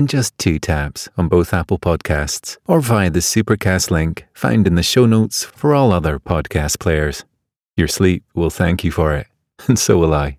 in 0.00 0.06
just 0.06 0.38
two 0.38 0.58
taps 0.58 1.10
on 1.18 1.28
both 1.28 1.52
Apple 1.52 1.78
Podcasts 1.78 2.56
or 2.66 2.80
via 2.80 3.10
the 3.10 3.18
Supercast 3.18 3.90
link 3.90 4.26
found 4.32 4.66
in 4.66 4.74
the 4.74 4.82
show 4.82 5.04
notes 5.04 5.44
for 5.44 5.74
all 5.74 5.92
other 5.92 6.18
podcast 6.18 6.78
players. 6.80 7.26
Your 7.76 7.86
sleep 7.86 8.24
will 8.34 8.48
thank 8.48 8.82
you 8.82 8.90
for 8.90 9.14
it, 9.14 9.26
and 9.68 9.78
so 9.78 9.98
will 9.98 10.14
I. 10.14 10.38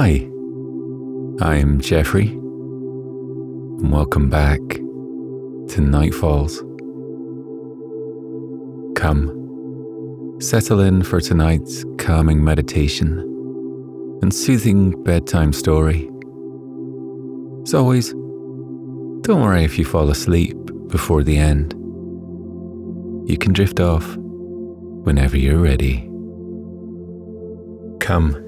Hi, 0.00 0.30
I'm 1.40 1.80
Geoffrey, 1.80 2.28
and 2.28 3.90
welcome 3.90 4.30
back 4.30 4.60
to 4.60 5.80
Nightfalls. 5.80 6.54
Come, 8.94 10.36
settle 10.40 10.78
in 10.78 11.02
for 11.02 11.20
tonight's 11.20 11.84
calming 11.98 12.44
meditation 12.44 13.18
and 14.22 14.32
soothing 14.32 15.02
bedtime 15.02 15.52
story. 15.52 16.08
As 17.64 17.74
always, 17.74 18.12
don't 19.22 19.42
worry 19.42 19.64
if 19.64 19.76
you 19.80 19.84
fall 19.84 20.10
asleep 20.10 20.56
before 20.86 21.24
the 21.24 21.38
end. 21.38 21.72
You 23.28 23.36
can 23.36 23.52
drift 23.52 23.80
off 23.80 24.16
whenever 24.16 25.36
you're 25.36 25.58
ready. 25.58 26.08
Come 27.98 28.47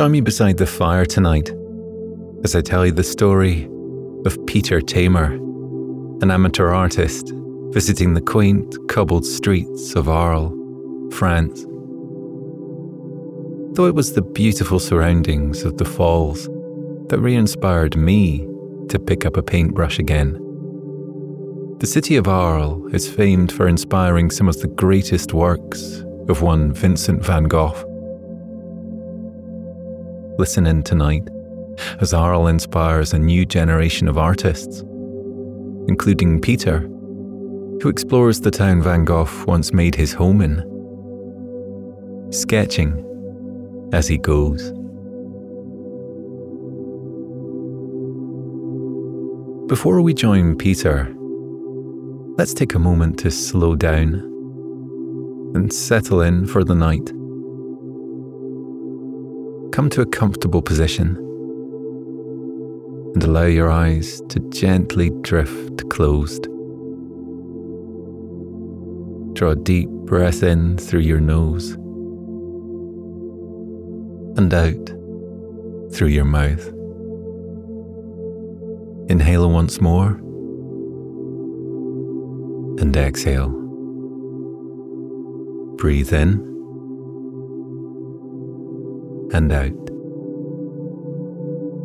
Join 0.00 0.12
me 0.12 0.22
beside 0.22 0.56
the 0.56 0.64
fire 0.64 1.04
tonight 1.04 1.52
as 2.42 2.56
I 2.56 2.62
tell 2.62 2.86
you 2.86 2.90
the 2.90 3.04
story 3.04 3.68
of 4.24 4.38
Peter 4.46 4.80
Taymor, 4.80 5.34
an 6.22 6.30
amateur 6.30 6.72
artist 6.72 7.30
visiting 7.74 8.14
the 8.14 8.22
quaint 8.22 8.78
cobbled 8.88 9.26
streets 9.26 9.94
of 9.94 10.08
Arles, 10.08 10.54
France. 11.14 11.66
Though 13.76 13.84
it 13.84 13.94
was 13.94 14.14
the 14.14 14.22
beautiful 14.22 14.78
surroundings 14.78 15.64
of 15.64 15.76
the 15.76 15.84
falls 15.84 16.46
that 17.10 17.20
re 17.20 17.34
inspired 17.34 17.94
me 17.94 18.48
to 18.88 18.98
pick 18.98 19.26
up 19.26 19.36
a 19.36 19.42
paintbrush 19.42 19.98
again. 19.98 20.32
The 21.78 21.86
city 21.86 22.16
of 22.16 22.26
Arles 22.26 22.90
is 22.94 23.06
famed 23.06 23.52
for 23.52 23.68
inspiring 23.68 24.30
some 24.30 24.48
of 24.48 24.58
the 24.62 24.68
greatest 24.68 25.34
works 25.34 26.02
of 26.30 26.40
one 26.40 26.72
Vincent 26.72 27.22
van 27.22 27.44
Gogh 27.44 27.89
listen 30.40 30.66
in 30.66 30.82
tonight 30.82 31.28
as 32.00 32.14
Arles 32.14 32.48
inspires 32.48 33.12
a 33.12 33.18
new 33.18 33.44
generation 33.44 34.08
of 34.08 34.16
artists, 34.16 34.80
including 35.86 36.40
Peter, 36.40 36.78
who 37.82 37.90
explores 37.90 38.40
the 38.40 38.50
town 38.50 38.82
Van 38.82 39.04
Gogh 39.04 39.28
once 39.46 39.74
made 39.74 39.94
his 39.94 40.14
home 40.14 40.40
in, 40.40 40.56
sketching 42.32 42.90
as 43.92 44.08
he 44.08 44.16
goes. 44.16 44.72
Before 49.68 50.00
we 50.00 50.14
join 50.14 50.56
Peter, 50.56 51.14
let's 52.38 52.54
take 52.54 52.74
a 52.74 52.78
moment 52.78 53.18
to 53.18 53.30
slow 53.30 53.76
down 53.76 54.14
and 55.54 55.70
settle 55.70 56.22
in 56.22 56.46
for 56.46 56.64
the 56.64 56.74
night. 56.74 57.12
Come 59.72 59.88
to 59.90 60.00
a 60.00 60.06
comfortable 60.06 60.62
position 60.62 61.16
and 63.14 63.22
allow 63.22 63.44
your 63.44 63.70
eyes 63.70 64.20
to 64.28 64.40
gently 64.50 65.10
drift 65.22 65.88
closed. 65.90 66.42
Draw 69.34 69.50
a 69.50 69.56
deep 69.56 69.88
breath 69.88 70.42
in 70.42 70.76
through 70.76 71.00
your 71.00 71.20
nose 71.20 71.70
and 74.36 74.52
out 74.52 74.88
through 75.94 76.08
your 76.08 76.24
mouth. 76.24 76.66
Inhale 79.08 79.50
once 79.50 79.80
more 79.80 80.12
and 82.80 82.96
exhale. 82.96 83.50
Breathe 85.76 86.12
in 86.12 86.49
and 89.32 89.52
out. 89.52 89.90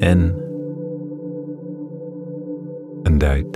In 0.01 0.31
and 3.06 3.23
out. 3.23 3.53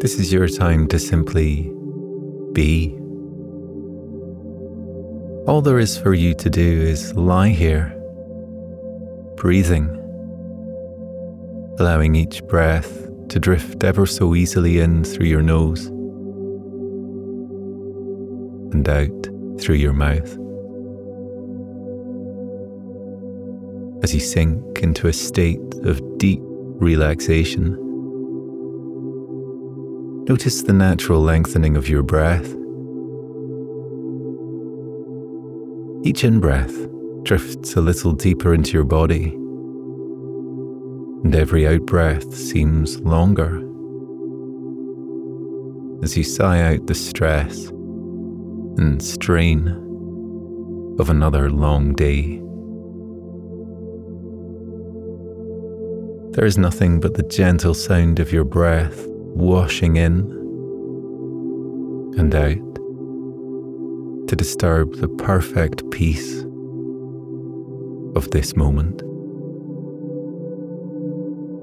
This 0.00 0.18
is 0.18 0.32
your 0.32 0.48
time 0.48 0.88
to 0.88 0.98
simply 0.98 1.70
be. 2.52 2.96
All 5.46 5.60
there 5.62 5.78
is 5.78 5.98
for 5.98 6.14
you 6.14 6.34
to 6.34 6.48
do 6.48 6.82
is 6.82 7.14
lie 7.14 7.50
here, 7.50 7.94
breathing, 9.36 9.88
allowing 11.78 12.14
each 12.14 12.42
breath 12.44 13.08
to 13.28 13.38
drift 13.38 13.84
ever 13.84 14.06
so 14.06 14.34
easily 14.34 14.80
in 14.80 15.04
through 15.04 15.26
your 15.26 15.42
nose 15.42 15.86
and 18.72 18.88
out 18.88 19.60
through 19.60 19.76
your 19.76 19.92
mouth. 19.92 20.36
As 24.02 24.14
you 24.14 24.20
sink 24.20 24.78
into 24.78 25.08
a 25.08 25.12
state 25.12 25.60
of 25.82 26.00
deep 26.18 26.40
relaxation. 26.42 27.76
Notice 30.24 30.62
the 30.62 30.72
natural 30.72 31.20
lengthening 31.20 31.76
of 31.76 31.88
your 31.88 32.02
breath. 32.02 32.54
Each 36.02 36.24
in 36.24 36.40
breath 36.40 36.74
drifts 37.24 37.74
a 37.74 37.80
little 37.80 38.12
deeper 38.12 38.54
into 38.54 38.72
your 38.72 38.84
body, 38.84 39.34
and 41.24 41.34
every 41.34 41.66
out 41.66 41.84
breath 41.84 42.34
seems 42.34 42.98
longer 43.00 43.66
as 46.02 46.16
you 46.16 46.24
sigh 46.24 46.62
out 46.62 46.86
the 46.86 46.94
stress 46.94 47.66
and 48.78 49.02
strain 49.02 49.68
of 50.98 51.10
another 51.10 51.50
long 51.50 51.92
day. 51.94 52.42
There 56.32 56.44
is 56.44 56.56
nothing 56.56 57.00
but 57.00 57.14
the 57.14 57.24
gentle 57.24 57.74
sound 57.74 58.20
of 58.20 58.32
your 58.32 58.44
breath 58.44 59.04
washing 59.08 59.96
in 59.96 60.30
and 62.16 62.34
out 62.34 62.74
to 64.28 64.36
disturb 64.36 64.94
the 64.96 65.08
perfect 65.08 65.90
peace 65.90 66.42
of 68.14 68.30
this 68.30 68.54
moment. 68.54 69.02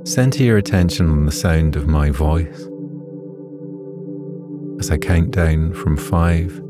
Center 0.06 0.44
your 0.44 0.58
attention 0.58 1.10
on 1.10 1.26
the 1.26 1.32
sound 1.32 1.78
of 1.78 1.88
my 1.88 2.10
voice 2.10 2.68
as 4.80 4.92
I 4.92 4.98
count 4.98 5.32
down 5.32 5.74
from 5.74 5.96
five 5.96 6.62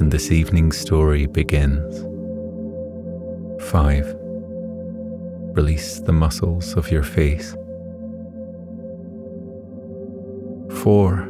and 0.00 0.10
this 0.10 0.32
evening's 0.32 0.76
story 0.76 1.26
begins. 1.26 2.04
5. 3.70 4.19
Release 5.54 6.00
the 6.00 6.12
muscles 6.12 6.76
of 6.76 6.90
your 6.90 7.02
face. 7.02 7.54
4. 10.82 11.28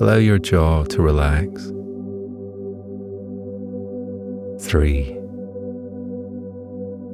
Allow 0.00 0.16
your 0.16 0.38
jaw 0.38 0.84
to 0.84 1.02
relax. 1.02 1.72
3. 4.60 5.16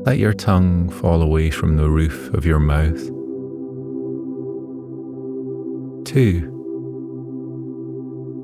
Let 0.04 0.18
your 0.18 0.32
tongue 0.32 0.88
fall 0.90 1.22
away 1.22 1.50
from 1.50 1.76
the 1.76 1.88
roof 1.88 2.32
of 2.34 2.44
your 2.44 2.58
mouth. 2.58 3.00
2. 6.06 6.48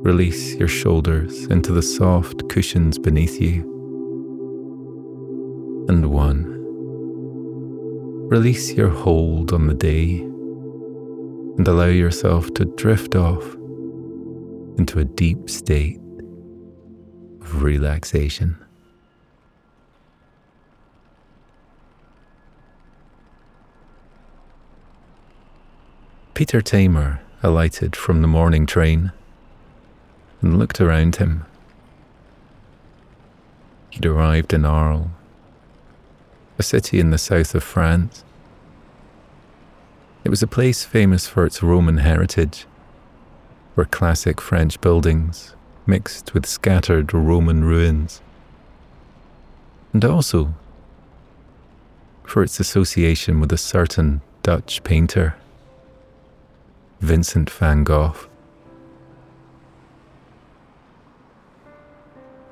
Release 0.03 0.55
your 0.55 0.69
shoulders 0.69 1.47
into 1.47 1.73
the 1.73 1.83
soft 1.83 2.49
cushions 2.49 2.99
beneath 2.99 3.41
you. 3.41 3.63
And 5.89 6.11
1. 6.11 6.58
Release 8.29 8.75
your 8.75 8.91
hold 8.91 9.55
on 9.55 9.69
the 9.69 9.75
day 9.75 10.19
and 10.21 11.67
allow 11.67 11.87
yourself 11.87 12.53
to 12.55 12.67
drift 12.67 13.17
off 13.17 13.55
into 14.77 14.99
a 14.99 15.05
deep 15.07 15.49
state 15.49 15.99
of 17.41 17.63
relaxation. 17.63 18.59
Peter 26.35 26.61
Taymor 26.61 27.21
alighted 27.43 27.97
from 27.97 28.21
the 28.21 28.29
morning 28.29 28.67
train 28.67 29.11
and 30.43 30.59
looked 30.59 30.83
around 30.83 31.17
him. 31.17 31.47
He'd 33.89 34.05
arrived 34.05 34.53
in 34.53 34.67
Arles, 34.67 35.09
a 36.59 36.63
city 36.63 36.99
in 36.99 37.11
the 37.11 37.19
south 37.19 37.55
of 37.55 37.63
France. 37.63 38.25
It 40.25 40.31
was 40.31 40.43
a 40.43 40.47
place 40.47 40.85
famous 40.85 41.27
for 41.27 41.47
its 41.47 41.63
Roman 41.63 41.99
heritage, 41.99 42.67
where 43.75 43.87
classic 43.87 44.41
French 44.41 44.81
buildings 44.81 45.55
mixed 45.87 46.35
with 46.35 46.45
scattered 46.45 47.15
Roman 47.15 47.65
ruins, 47.65 48.21
and 49.93 50.05
also 50.05 50.55
for 52.25 52.43
its 52.43 52.61
association 52.61 53.41
with 53.41 53.53
a 53.53 53.57
certain 53.57 54.21
Dutch 54.43 54.83
painter 54.85 55.37
Vincent 57.01 57.49
van 57.49 57.85
Gogh. 57.85 58.17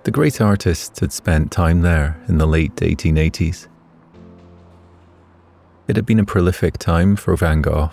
The 0.04 0.10
great 0.12 0.40
artist 0.40 1.00
had 1.00 1.12
spent 1.12 1.50
time 1.50 1.82
there 1.82 2.22
in 2.28 2.38
the 2.38 2.46
late 2.46 2.76
1880s. 2.76 3.66
It 5.88 5.94
had 5.94 6.04
been 6.04 6.18
a 6.18 6.24
prolific 6.24 6.78
time 6.78 7.14
for 7.14 7.36
Van 7.36 7.62
Gogh, 7.62 7.92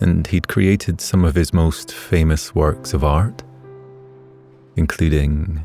and 0.00 0.26
he'd 0.26 0.48
created 0.48 1.00
some 1.00 1.24
of 1.24 1.34
his 1.34 1.54
most 1.54 1.92
famous 1.92 2.54
works 2.54 2.92
of 2.92 3.02
art, 3.02 3.42
including 4.76 5.64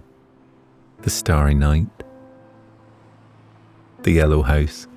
The 1.02 1.10
Starry 1.10 1.56
Night, 1.56 1.90
The 4.04 4.14
Yellow 4.14 4.44
House, 4.44 4.88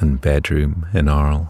and 0.00 0.20
Bedroom 0.20 0.86
in 0.92 1.08
Arles. 1.08 1.46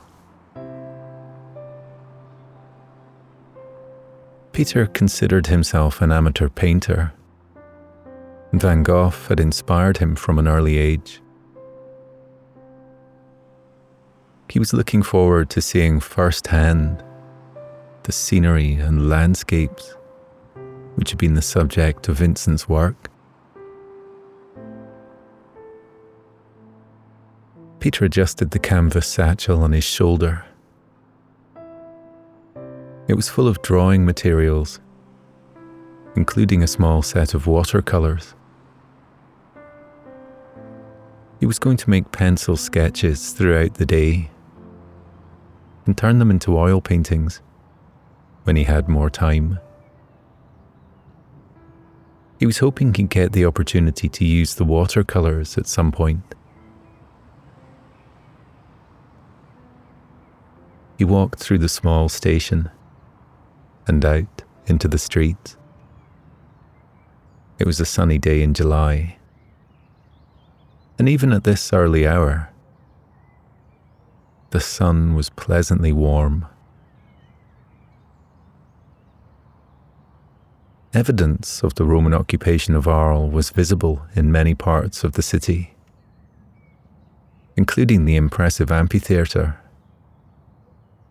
Peter 4.52 4.86
considered 4.86 5.46
himself 5.46 6.02
an 6.02 6.12
amateur 6.12 6.50
painter. 6.50 7.14
Van 8.52 8.82
Gogh 8.82 9.14
had 9.28 9.40
inspired 9.40 9.96
him 9.96 10.14
from 10.14 10.38
an 10.38 10.46
early 10.46 10.76
age. 10.76 11.22
He 14.50 14.58
was 14.58 14.72
looking 14.72 15.02
forward 15.02 15.50
to 15.50 15.60
seeing 15.60 16.00
firsthand 16.00 17.04
the 18.04 18.12
scenery 18.12 18.74
and 18.74 19.08
landscapes 19.08 19.94
which 20.94 21.10
had 21.10 21.18
been 21.18 21.34
the 21.34 21.42
subject 21.42 22.08
of 22.08 22.16
Vincent's 22.16 22.68
work. 22.68 23.10
Peter 27.78 28.04
adjusted 28.04 28.50
the 28.50 28.58
canvas 28.58 29.06
satchel 29.06 29.62
on 29.62 29.72
his 29.72 29.84
shoulder 29.84 30.44
it 33.08 33.14
was 33.14 33.30
full 33.30 33.48
of 33.48 33.62
drawing 33.62 34.04
materials, 34.04 34.80
including 36.14 36.62
a 36.62 36.66
small 36.66 37.00
set 37.00 37.32
of 37.32 37.46
watercolours. 37.46 38.34
He 41.40 41.46
was 41.46 41.58
going 41.58 41.78
to 41.78 41.88
make 41.88 42.12
pencil 42.12 42.54
sketches 42.56 43.32
throughout 43.32 43.74
the 43.74 43.86
day 43.86 44.30
and 45.88 45.96
turn 45.96 46.18
them 46.18 46.30
into 46.30 46.54
oil 46.54 46.82
paintings 46.82 47.40
when 48.44 48.56
he 48.56 48.64
had 48.64 48.90
more 48.90 49.08
time. 49.08 49.58
He 52.38 52.44
was 52.44 52.58
hoping 52.58 52.92
he'd 52.92 53.08
get 53.08 53.32
the 53.32 53.46
opportunity 53.46 54.06
to 54.10 54.24
use 54.26 54.54
the 54.54 54.66
watercolours 54.66 55.56
at 55.56 55.66
some 55.66 55.90
point. 55.90 56.34
He 60.98 61.04
walked 61.04 61.38
through 61.38 61.58
the 61.58 61.70
small 61.70 62.10
station 62.10 62.70
and 63.86 64.04
out 64.04 64.42
into 64.66 64.88
the 64.88 64.98
street. 64.98 65.56
It 67.58 67.66
was 67.66 67.80
a 67.80 67.86
sunny 67.86 68.18
day 68.18 68.42
in 68.42 68.52
July. 68.52 69.16
And 70.98 71.08
even 71.08 71.32
at 71.32 71.44
this 71.44 71.72
early 71.72 72.06
hour, 72.06 72.50
the 74.50 74.60
sun 74.60 75.14
was 75.14 75.28
pleasantly 75.30 75.92
warm. 75.92 76.46
Evidence 80.94 81.62
of 81.62 81.74
the 81.74 81.84
Roman 81.84 82.14
occupation 82.14 82.74
of 82.74 82.88
Arles 82.88 83.30
was 83.30 83.50
visible 83.50 84.06
in 84.14 84.32
many 84.32 84.54
parts 84.54 85.04
of 85.04 85.12
the 85.12 85.22
city, 85.22 85.74
including 87.56 88.06
the 88.06 88.16
impressive 88.16 88.72
amphitheatre, 88.72 89.60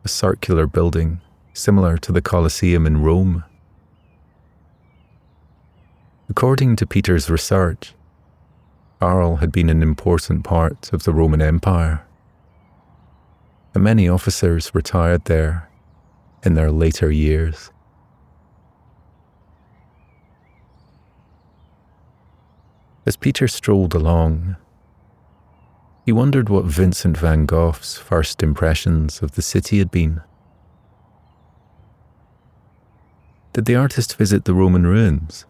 a 0.03 0.07
circular 0.07 0.65
building 0.65 1.21
similar 1.53 1.97
to 1.97 2.11
the 2.11 2.21
Colosseum 2.21 2.87
in 2.87 3.03
Rome. 3.03 3.43
According 6.27 6.75
to 6.77 6.87
Peter's 6.87 7.29
research, 7.29 7.93
Arles 8.99 9.39
had 9.41 9.51
been 9.51 9.69
an 9.69 9.83
important 9.83 10.43
part 10.43 10.91
of 10.91 11.03
the 11.03 11.13
Roman 11.13 11.41
Empire, 11.41 12.06
and 13.77 13.83
many 13.83 14.09
officers 14.09 14.73
retired 14.73 15.25
there 15.25 15.69
in 16.41 16.55
their 16.55 16.71
later 16.71 17.11
years. 17.11 17.69
As 23.05 23.15
Peter 23.15 23.47
strolled 23.47 23.93
along, 23.93 24.55
he 26.07 26.11
wondered 26.11 26.49
what 26.49 26.65
Vincent 26.65 27.17
van 27.17 27.45
Gogh's 27.45 27.99
first 27.99 28.41
impressions 28.41 29.21
of 29.21 29.33
the 29.33 29.43
city 29.43 29.77
had 29.77 29.91
been. 29.91 30.21
Did 33.53 33.65
the 33.65 33.75
artist 33.75 34.17
visit 34.17 34.45
the 34.45 34.55
Roman 34.55 34.87
ruins? 34.87 35.45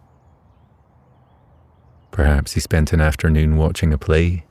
Perhaps 2.10 2.52
he 2.52 2.60
spent 2.60 2.92
an 2.92 3.00
afternoon 3.00 3.56
watching 3.56 3.94
a 3.94 3.96
play 3.96 4.44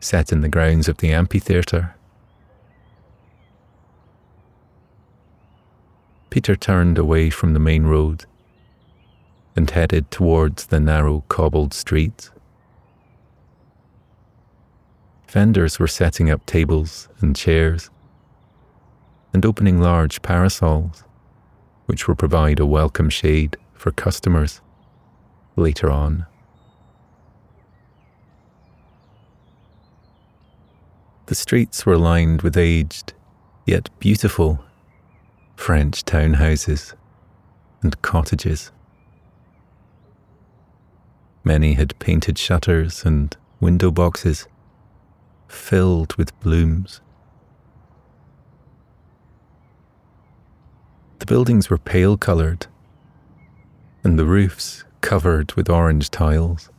set 0.00 0.32
in 0.32 0.42
the 0.42 0.50
grounds 0.50 0.86
of 0.86 0.98
the 0.98 1.14
amphitheatre. 1.14 1.94
Peter 6.30 6.54
turned 6.54 6.96
away 6.96 7.28
from 7.28 7.52
the 7.52 7.58
main 7.58 7.84
road 7.84 8.24
and 9.56 9.68
headed 9.70 10.10
towards 10.10 10.66
the 10.66 10.80
narrow 10.80 11.24
cobbled 11.28 11.74
streets. 11.74 12.30
Vendors 15.28 15.78
were 15.78 15.88
setting 15.88 16.30
up 16.30 16.46
tables 16.46 17.08
and 17.20 17.36
chairs 17.36 17.90
and 19.32 19.44
opening 19.44 19.80
large 19.80 20.22
parasols 20.22 21.04
which 21.86 22.06
will 22.06 22.14
provide 22.14 22.60
a 22.60 22.66
welcome 22.66 23.10
shade 23.10 23.56
for 23.74 23.90
customers 23.90 24.60
later 25.56 25.90
on. 25.90 26.24
The 31.26 31.34
streets 31.34 31.84
were 31.84 31.98
lined 31.98 32.42
with 32.42 32.56
aged, 32.56 33.12
yet 33.66 33.88
beautiful, 33.98 34.64
French 35.60 36.06
townhouses 36.06 36.94
and 37.82 38.00
cottages. 38.00 38.72
Many 41.44 41.74
had 41.74 41.98
painted 41.98 42.38
shutters 42.38 43.04
and 43.04 43.36
window 43.60 43.90
boxes 43.90 44.48
filled 45.48 46.14
with 46.14 46.38
blooms. 46.40 47.02
The 51.18 51.26
buildings 51.26 51.68
were 51.68 51.76
pale 51.76 52.16
coloured 52.16 52.66
and 54.02 54.18
the 54.18 54.24
roofs 54.24 54.84
covered 55.02 55.52
with 55.52 55.68
orange 55.68 56.10
tiles. 56.10 56.70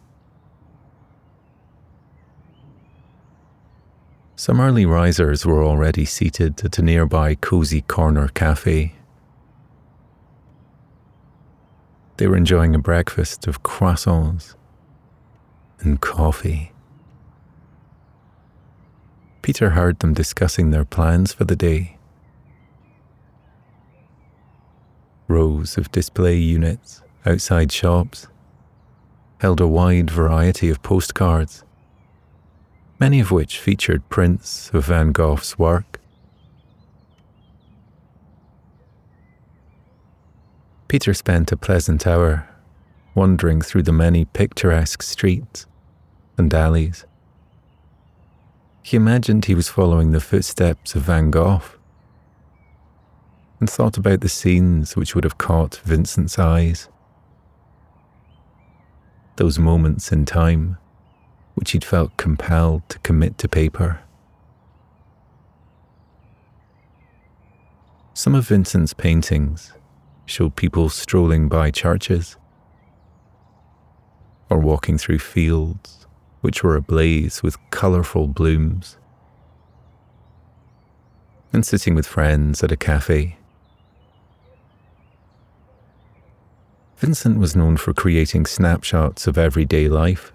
Some 4.41 4.60
early 4.60 4.88
risers 4.88 5.45
were 5.45 5.63
already 5.63 6.03
seated 6.03 6.65
at 6.65 6.79
a 6.79 6.81
nearby 6.81 7.36
cozy 7.36 7.83
corner 7.83 8.27
cafe. 8.29 8.95
They 12.17 12.25
were 12.25 12.38
enjoying 12.38 12.74
a 12.74 12.79
breakfast 12.79 13.45
of 13.45 13.62
croissants 13.62 14.55
and 15.81 16.01
coffee. 16.01 16.71
Peter 19.43 19.69
heard 19.69 20.00
them 20.00 20.15
discussing 20.15 20.71
their 20.71 20.86
plans 20.86 21.33
for 21.33 21.43
the 21.43 21.55
day. 21.55 22.00
Rows 25.27 25.77
of 25.77 25.91
display 25.91 26.38
units 26.38 27.03
outside 27.27 27.71
shops 27.71 28.25
held 29.39 29.62
a 29.62 29.67
wide 29.67 30.10
variety 30.10 30.71
of 30.71 30.81
postcards, 30.81 31.63
many 33.01 33.20
of 33.20 33.31
which 33.31 33.60
featured 33.60 34.08
prints 34.10 34.70
of 34.74 34.86
Van 34.86 35.12
Gogh's 35.12 35.60
work. 35.60 36.00
Peter 40.88 41.13
spent 41.13 41.51
a 41.51 41.58
pleasant 41.58 42.05
hour 42.05 42.48
wandering 43.15 43.60
through 43.60 43.84
the 43.84 43.91
many 43.91 44.24
picturesque 44.24 45.01
streets 45.01 45.65
and 46.38 46.53
alleys 46.53 47.05
he 48.84 48.98
imagined 48.98 49.46
he 49.46 49.55
was 49.55 49.70
following 49.70 50.12
the 50.12 50.20
footsteps 50.20 50.96
of 50.96 51.03
Van 51.03 51.31
Gogh 51.31 51.62
and 53.60 53.70
thought 53.70 53.98
about 53.98 54.22
the 54.22 54.29
scenes 54.29 54.96
which 54.96 55.13
would 55.13 55.24
have 55.24 55.38
caught 55.38 55.81
Vincent's 55.84 56.39
eyes. 56.39 56.89
Those 59.36 59.60
moments 59.60 60.12
in 60.12 60.25
time 60.25 60.77
which 61.55 61.72
he'd 61.72 61.84
felt 61.84 62.15
compelled 62.17 62.88
to 62.89 63.00
commit 63.00 63.38
to 63.39 63.48
paper. 63.48 64.00
Some 68.13 68.36
of 68.36 68.48
Vincent's 68.48 68.93
paintings 68.93 69.74
showed 70.25 70.55
people 70.55 70.89
strolling 70.89 71.50
by 71.50 71.72
churches 71.72 72.38
or 74.50 74.60
walking 74.60 74.98
through 74.98 75.20
fields 75.20 76.01
which 76.41 76.63
were 76.63 76.75
ablaze 76.75 77.41
with 77.41 77.58
colourful 77.70 78.27
blooms, 78.27 78.98
and 81.53 81.65
sitting 81.65 81.96
with 81.96 82.08
friends 82.08 82.63
at 82.63 82.72
a 82.72 82.77
cafe. 82.77 83.38
Vincent 86.98 87.38
was 87.38 87.55
known 87.55 87.77
for 87.77 87.93
creating 87.93 88.46
snapshots 88.46 89.25
of 89.27 89.38
everyday 89.38 89.88
life, 89.88 90.34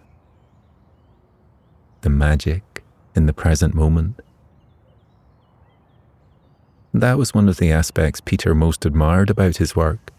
the 2.03 2.11
magic 2.11 2.85
in 3.15 3.27
the 3.27 3.33
present 3.33 3.75
moment. 3.75 4.21
That 6.93 7.19
was 7.19 7.35
one 7.35 7.49
of 7.49 7.59
the 7.59 7.73
aspects 7.73 8.21
Peter 8.21 8.55
most 8.55 8.87
admired 8.87 9.29
about 9.29 9.59
his 9.59 9.77
work. 9.77 10.13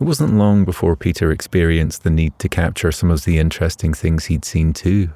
It 0.00 0.04
wasn't 0.04 0.34
long 0.34 0.64
before 0.64 0.94
Peter 0.94 1.32
experienced 1.32 2.04
the 2.04 2.10
need 2.10 2.38
to 2.38 2.48
capture 2.48 2.92
some 2.92 3.10
of 3.10 3.24
the 3.24 3.38
interesting 3.38 3.92
things 3.92 4.26
he'd 4.26 4.44
seen 4.44 4.72
too. 4.72 5.10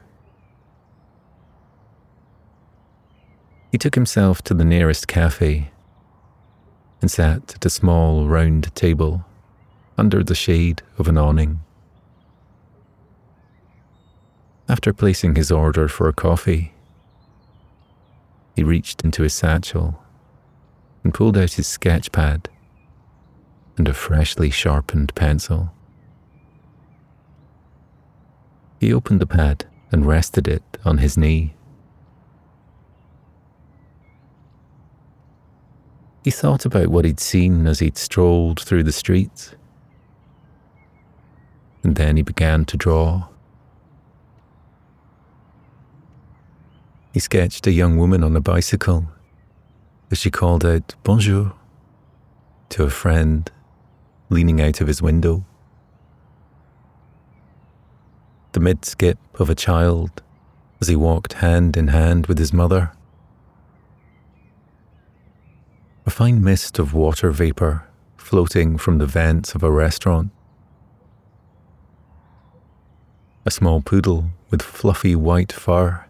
He 3.71 3.79
took 3.79 3.95
himself 3.95 4.43
to 4.43 4.55
the 4.55 4.65
nearest 4.65 5.07
cafe 5.07 5.71
and 7.01 7.11
sat 7.11 7.55
at 7.55 7.65
a 7.65 7.71
small 7.71 8.29
round 8.29 8.75
table 8.75 9.25
under 9.97 10.25
the 10.25 10.35
shade 10.35 10.83
of 10.99 11.07
an 11.07 11.17
awning. 11.17 11.61
After 14.69 14.93
placing 14.93 15.35
his 15.35 15.51
order 15.51 15.89
for 15.89 16.09
a 16.09 16.13
coffee, 16.13 16.73
he 18.55 18.63
reached 18.63 19.05
into 19.05 19.23
his 19.23 19.35
satchel 19.35 20.03
and 21.03 21.15
pulled 21.15 21.37
out 21.37 21.53
his 21.53 21.67
sketch 21.67 22.13
pad 22.13 22.49
and 23.77 23.89
a 23.89 23.95
freshly 23.95 24.51
sharpened 24.51 25.15
pencil. 25.15 25.73
He 28.81 28.93
opened 28.93 29.21
the 29.21 29.27
pad 29.27 29.67
and 29.91 30.07
rested 30.07 30.49
it 30.49 30.63
on 30.85 30.99
his 30.99 31.17
knee. 31.17 31.55
He 36.25 36.31
thought 36.31 36.65
about 36.65 36.89
what 36.89 37.05
he'd 37.05 37.21
seen 37.21 37.67
as 37.67 37.81
he'd 37.81 37.99
strolled 37.99 38.61
through 38.61 38.85
the 38.85 38.93
streets. 38.93 39.55
And 41.83 41.97
then 41.97 42.17
he 42.17 42.23
began 42.23 42.65
to 42.67 42.77
draw. 42.77 43.29
He 47.13 47.21
sketched 47.21 47.67
a 47.67 47.73
young 47.73 47.99
woman 47.99 48.25
on 48.25 48.35
a 48.35 48.41
bicycle 48.41 49.07
as 50.11 50.19
she 50.19 50.31
called 50.31 50.65
out 50.65 50.95
bonjour 51.03 51.53
to 52.71 52.85
a 52.85 52.91
friend 52.91 53.51
leaning 54.31 54.63
out 54.63 54.81
of 54.81 54.87
his 54.87 55.03
window. 55.03 55.45
The 58.53 58.61
mid 58.61 58.87
skip 58.87 59.19
of 59.35 59.51
a 59.51 59.55
child 59.55 60.23
as 60.81 60.89
he 60.89 60.97
walked 60.97 61.35
hand 61.35 61.77
in 61.77 61.89
hand 61.89 62.29
with 62.29 62.39
his 62.39 62.53
mother. 62.53 62.93
A 66.07 66.11
fine 66.11 66.43
mist 66.43 66.79
of 66.79 66.95
water 66.95 67.31
vapour 67.31 67.87
floating 68.17 68.79
from 68.79 68.97
the 68.97 69.07
vents 69.07 69.55
of 69.55 69.63
a 69.63 69.71
restaurant. 69.71 70.31
A 73.45 73.51
small 73.51 73.83
poodle 73.83 74.31
with 74.51 74.63
fluffy 74.63 75.15
white 75.15 75.53
fur, 75.53 76.07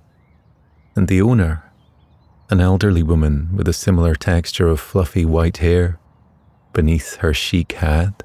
and 0.94 1.08
the 1.08 1.22
owner, 1.22 1.64
an 2.50 2.60
elderly 2.60 3.02
woman 3.02 3.48
with 3.56 3.66
a 3.66 3.72
similar 3.72 4.14
texture 4.14 4.68
of 4.68 4.80
fluffy 4.80 5.24
white 5.24 5.58
hair, 5.58 5.98
beneath 6.72 7.16
her 7.16 7.32
chic 7.32 7.72
hat. 7.72 8.22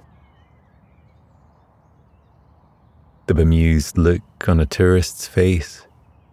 The 3.27 3.33
bemused 3.33 3.97
look 3.97 4.21
on 4.47 4.59
a 4.59 4.65
tourist's 4.65 5.27
face 5.27 5.85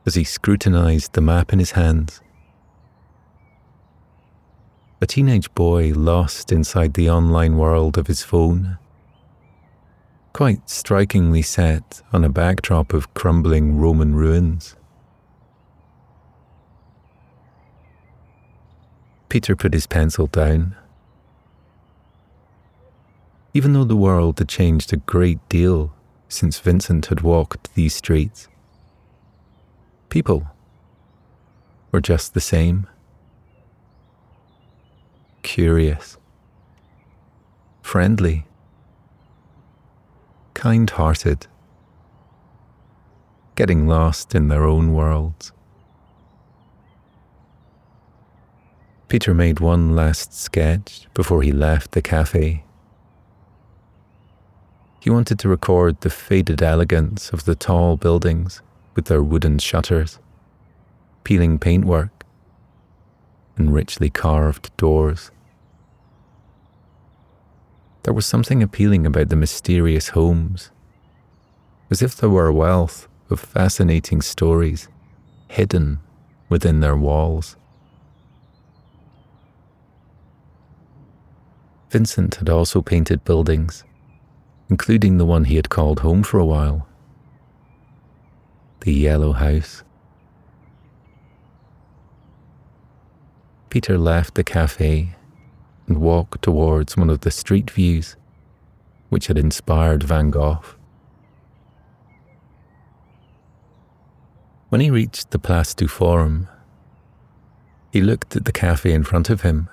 as 0.06 0.14
he 0.14 0.24
scrutinized 0.24 1.12
the 1.12 1.20
map 1.20 1.52
in 1.52 1.58
his 1.58 1.72
hands. 1.72 2.20
A 5.00 5.06
teenage 5.06 5.52
boy 5.54 5.92
lost 5.94 6.50
inside 6.52 6.94
the 6.94 7.10
online 7.10 7.58
world 7.58 7.98
of 7.98 8.06
his 8.06 8.22
phone, 8.22 8.78
quite 10.32 10.68
strikingly 10.68 11.42
set 11.42 12.02
on 12.12 12.24
a 12.24 12.28
backdrop 12.28 12.92
of 12.92 13.12
crumbling 13.14 13.78
Roman 13.78 14.14
ruins. 14.14 14.76
Peter 19.34 19.56
put 19.56 19.74
his 19.74 19.88
pencil 19.88 20.28
down 20.28 20.76
even 23.52 23.72
though 23.72 23.82
the 23.82 23.96
world 23.96 24.38
had 24.38 24.48
changed 24.48 24.92
a 24.92 24.96
great 24.96 25.40
deal 25.48 25.92
since 26.28 26.60
Vincent 26.60 27.06
had 27.06 27.22
walked 27.22 27.74
these 27.74 27.96
streets. 27.96 28.46
People 30.08 30.46
were 31.90 32.00
just 32.00 32.34
the 32.34 32.40
same. 32.40 32.86
Curious, 35.42 36.16
friendly, 37.82 38.46
kind 40.54 40.90
hearted, 40.90 41.48
getting 43.56 43.88
lost 43.88 44.32
in 44.32 44.46
their 44.46 44.62
own 44.64 44.94
worlds. 44.94 45.50
Peter 49.08 49.34
made 49.34 49.60
one 49.60 49.94
last 49.94 50.32
sketch 50.32 51.06
before 51.14 51.42
he 51.42 51.52
left 51.52 51.92
the 51.92 52.02
cafe 52.02 52.64
he 55.04 55.10
wanted 55.10 55.38
to 55.38 55.50
record 55.50 56.00
the 56.00 56.08
faded 56.08 56.62
elegance 56.62 57.28
of 57.28 57.44
the 57.44 57.54
tall 57.54 57.98
buildings 57.98 58.62
with 58.94 59.04
their 59.04 59.22
wooden 59.22 59.58
shutters, 59.58 60.18
peeling 61.24 61.58
paintwork, 61.58 62.24
and 63.58 63.74
richly 63.74 64.08
carved 64.08 64.74
doors. 64.78 65.30
There 68.04 68.14
was 68.14 68.24
something 68.24 68.62
appealing 68.62 69.04
about 69.04 69.28
the 69.28 69.36
mysterious 69.36 70.08
homes, 70.08 70.70
as 71.90 72.00
if 72.00 72.16
there 72.16 72.30
were 72.30 72.46
a 72.46 72.54
wealth 72.54 73.06
of 73.28 73.40
fascinating 73.40 74.22
stories 74.22 74.88
hidden 75.48 75.98
within 76.48 76.80
their 76.80 76.96
walls. 76.96 77.58
Vincent 81.94 82.34
had 82.34 82.48
also 82.48 82.82
painted 82.82 83.22
buildings 83.22 83.84
including 84.68 85.16
the 85.16 85.24
one 85.24 85.44
he 85.44 85.54
had 85.54 85.68
called 85.68 86.00
home 86.00 86.24
for 86.24 86.40
a 86.40 86.44
while 86.44 86.88
the 88.80 88.92
yellow 88.92 89.30
house. 89.32 89.84
Peter 93.70 93.96
left 93.96 94.34
the 94.34 94.42
cafe 94.42 95.14
and 95.86 95.98
walked 95.98 96.42
towards 96.42 96.96
one 96.96 97.08
of 97.08 97.20
the 97.20 97.30
street 97.30 97.70
views 97.70 98.16
which 99.08 99.28
had 99.28 99.38
inspired 99.38 100.02
Van 100.02 100.30
Gogh. 100.30 100.64
When 104.68 104.80
he 104.80 104.90
reached 104.90 105.30
the 105.30 105.38
Place 105.38 105.74
du 105.74 105.86
Forum, 105.86 106.48
he 107.92 108.00
looked 108.00 108.34
at 108.34 108.46
the 108.46 108.58
cafe 108.66 108.92
in 108.92 109.04
front 109.04 109.30
of 109.30 109.42
him 109.42 109.68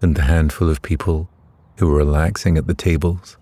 and 0.00 0.16
the 0.16 0.22
handful 0.22 0.68
of 0.68 0.82
people 0.82 1.28
who 1.76 1.86
were 1.86 1.98
relaxing 1.98 2.56
at 2.56 2.66
the 2.66 2.74
tables. 2.74 3.36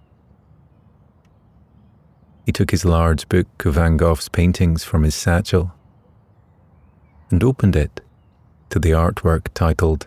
He 2.47 2.53
took 2.53 2.71
his 2.71 2.85
large 2.85 3.29
book 3.29 3.65
of 3.65 3.75
Van 3.75 3.97
Gogh's 3.97 4.29
paintings 4.29 4.83
from 4.83 5.03
his 5.03 5.15
satchel 5.15 5.73
and 7.31 7.45
opened 7.45 7.77
it 7.77 8.01
to 8.71 8.79
the 8.79 8.91
artwork 8.91 9.49
titled 9.55 10.07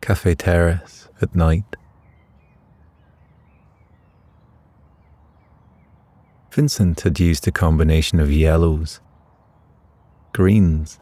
Cafe 0.00 0.34
Terrace 0.34 1.08
at 1.20 1.34
Night. 1.34 1.76
Vincent 6.52 7.02
had 7.02 7.20
used 7.20 7.46
a 7.46 7.52
combination 7.52 8.18
of 8.18 8.32
yellows, 8.32 9.00
greens, 10.32 10.98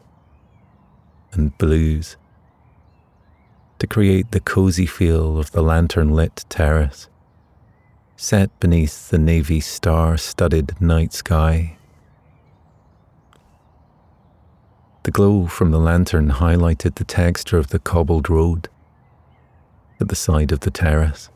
and 1.31 1.57
blues 1.57 2.17
to 3.79 3.87
create 3.87 4.31
the 4.31 4.41
cozy 4.41 4.85
feel 4.85 5.39
of 5.39 5.51
the 5.51 5.61
lantern 5.61 6.13
lit 6.13 6.45
terrace, 6.49 7.07
set 8.17 8.57
beneath 8.59 9.09
the 9.09 9.17
navy 9.17 9.61
star 9.61 10.17
studded 10.17 10.79
night 10.81 11.13
sky. 11.13 11.77
The 15.03 15.11
glow 15.11 15.47
from 15.47 15.71
the 15.71 15.79
lantern 15.79 16.29
highlighted 16.29 16.95
the 16.95 17.05
texture 17.05 17.57
of 17.57 17.69
the 17.69 17.79
cobbled 17.79 18.29
road 18.29 18.67
at 20.01 20.09
the 20.09 20.15
side 20.15 20.51
of 20.51 20.59
the 20.59 20.71
terrace. 20.71 21.29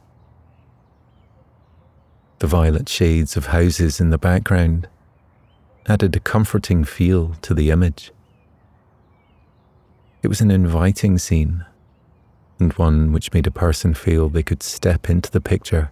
The 2.40 2.48
violet 2.48 2.90
shades 2.90 3.38
of 3.38 3.48
houses 3.48 4.02
in 4.02 4.10
the 4.10 4.18
background 4.18 4.90
added 5.88 6.14
a 6.16 6.20
comforting 6.20 6.84
feel 6.84 7.36
to 7.42 7.54
the 7.54 7.72
image. 7.72 8.12
It 10.22 10.28
was 10.28 10.42
an 10.42 10.52
inviting 10.52 11.18
scene 11.18 11.66
and 12.64 12.74
one 12.74 13.12
which 13.12 13.34
made 13.34 13.46
a 13.46 13.52
person 13.52 13.94
feel 13.94 14.30
they 14.30 14.42
could 14.42 14.64
step 14.64 15.10
into 15.10 15.30
the 15.30 15.42
picture 15.42 15.92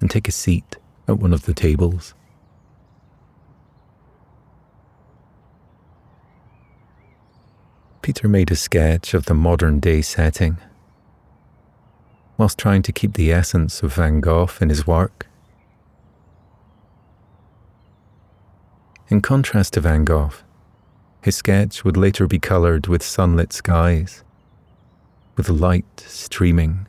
and 0.00 0.10
take 0.10 0.26
a 0.26 0.32
seat 0.32 0.78
at 1.06 1.18
one 1.18 1.34
of 1.34 1.42
the 1.42 1.52
tables. 1.52 2.14
Peter 8.00 8.26
made 8.28 8.50
a 8.50 8.56
sketch 8.56 9.12
of 9.12 9.26
the 9.26 9.34
modern 9.34 9.78
day 9.78 10.00
setting, 10.00 10.56
whilst 12.38 12.56
trying 12.56 12.80
to 12.80 12.92
keep 12.92 13.12
the 13.12 13.30
essence 13.30 13.82
of 13.82 13.92
Van 13.92 14.20
Gogh 14.20 14.48
in 14.58 14.70
his 14.70 14.86
work. 14.86 15.26
In 19.08 19.20
contrast 19.20 19.74
to 19.74 19.82
Van 19.82 20.04
Gogh, 20.06 20.32
his 21.20 21.36
sketch 21.36 21.84
would 21.84 21.98
later 21.98 22.26
be 22.26 22.38
coloured 22.38 22.86
with 22.86 23.02
sunlit 23.02 23.52
skies 23.52 24.24
with 25.38 25.48
light 25.48 26.00
streaming 26.00 26.86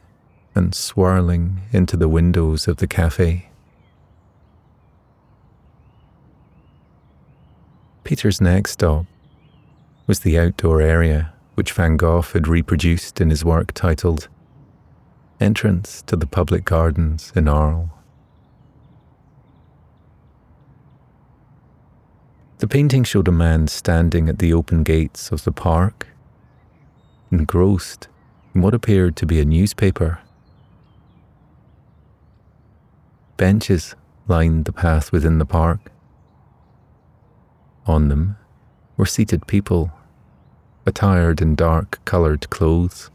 and 0.56 0.76
swirling 0.76 1.62
into 1.72 1.96
the 1.96 2.10
windows 2.10 2.68
of 2.68 2.78
the 2.78 2.88
cafe. 2.88 3.48
Peter's 8.04 8.42
next 8.42 8.72
stop 8.72 9.06
was 10.08 10.22
the 10.22 10.38
outdoor 10.38 10.82
area 10.82 11.32
which 11.54 11.72
Van 11.74 11.96
Gogh 11.96 12.24
had 12.24 12.48
reproduced 12.48 13.22
in 13.22 13.30
his 13.30 13.46
work 13.46 13.72
titled 13.74 14.28
Entrance 15.40 16.02
to 16.08 16.16
the 16.16 16.26
Public 16.26 16.66
Gardens 16.66 17.32
in 17.36 17.48
Arles. 17.48 17.90
The 22.58 22.68
painting 22.68 23.04
showed 23.04 23.28
a 23.28 23.32
man 23.32 23.68
standing 23.68 24.28
at 24.28 24.40
the 24.40 24.54
open 24.54 24.84
gates 24.84 25.32
of 25.32 25.44
the 25.44 25.52
park, 25.52 26.08
engrossed 27.32 28.09
in 28.54 28.62
what 28.62 28.74
appeared 28.74 29.16
to 29.16 29.26
be 29.26 29.40
a 29.40 29.46
newspaper. 29.46 30.20
Benches 33.38 33.96
lined 34.28 34.66
the 34.66 34.74
path 34.74 35.12
within 35.12 35.40
the 35.40 35.46
park. 35.46 35.92
On 37.86 38.10
them 38.10 38.38
were 38.98 39.06
seated 39.06 39.48
people, 39.48 39.92
attired 40.86 41.42
in 41.42 41.56
dark 41.56 42.00
coloured 42.06 42.50
clothes. 42.50 43.10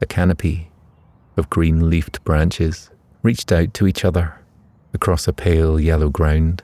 A 0.00 0.06
canopy 0.06 0.70
of 1.36 1.48
green 1.48 1.88
leafed 1.88 2.22
branches 2.24 2.90
reached 3.22 3.50
out 3.52 3.72
to 3.74 3.86
each 3.86 4.04
other 4.04 4.34
across 4.92 5.26
a 5.26 5.32
pale 5.32 5.80
yellow 5.80 6.10
ground. 6.10 6.62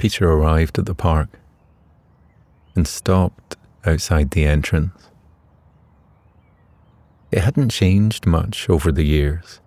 Peter 0.00 0.30
arrived 0.30 0.78
at 0.78 0.86
the 0.86 0.94
park 0.94 1.28
and 2.74 2.88
stopped 2.88 3.58
outside 3.84 4.30
the 4.30 4.46
entrance. 4.46 5.10
It 7.30 7.42
hadn't 7.42 7.68
changed 7.68 8.24
much 8.24 8.70
over 8.70 8.90
the 8.90 9.04
years. 9.04 9.60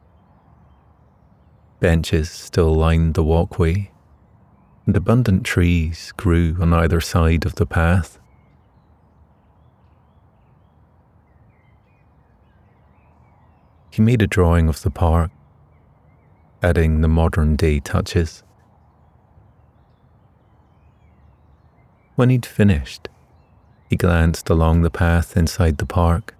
Benches 1.79 2.31
still 2.31 2.73
lined 2.73 3.13
the 3.13 3.23
walkway, 3.23 3.91
and 4.87 4.97
abundant 4.97 5.43
trees 5.43 6.11
grew 6.17 6.57
on 6.59 6.73
either 6.73 6.99
side 6.99 7.45
of 7.45 7.53
the 7.53 7.67
path. 7.67 8.17
He 13.91 14.01
made 14.01 14.23
a 14.23 14.27
drawing 14.35 14.67
of 14.67 14.81
the 14.81 14.89
park, 14.89 15.29
adding 16.63 17.01
the 17.01 17.07
modern 17.07 17.55
day 17.55 17.79
touches. 17.79 18.41
When 22.15 22.29
he'd 22.29 22.45
finished, 22.45 23.09
he 23.89 23.95
glanced 23.95 24.49
along 24.49 24.81
the 24.81 24.91
path 24.91 25.35
inside 25.35 25.79
the 25.79 25.85
park 25.85 26.35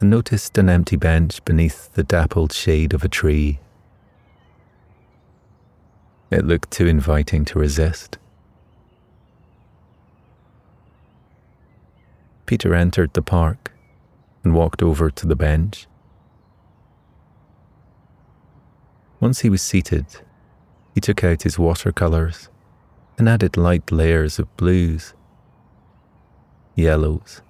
and 0.00 0.08
noticed 0.08 0.56
an 0.56 0.68
empty 0.68 0.94
bench 0.94 1.44
beneath 1.44 1.92
the 1.94 2.04
dappled 2.04 2.52
shade 2.52 2.94
of 2.94 3.02
a 3.02 3.08
tree. 3.08 3.58
It 6.30 6.44
looked 6.44 6.70
too 6.70 6.86
inviting 6.86 7.44
to 7.46 7.58
resist. 7.58 8.18
Peter 12.46 12.72
entered 12.72 13.14
the 13.14 13.22
park 13.22 13.72
and 14.44 14.54
walked 14.54 14.80
over 14.80 15.10
to 15.10 15.26
the 15.26 15.36
bench. 15.36 15.88
Once 19.18 19.40
he 19.40 19.50
was 19.50 19.60
seated, 19.60 20.06
he 20.94 21.00
took 21.00 21.24
out 21.24 21.42
his 21.42 21.58
watercolours 21.58 22.48
and 23.18 23.28
added 23.28 23.56
light 23.56 23.92
layers 23.92 24.38
of 24.38 24.56
blues, 24.56 25.14
yellows, 26.74 27.42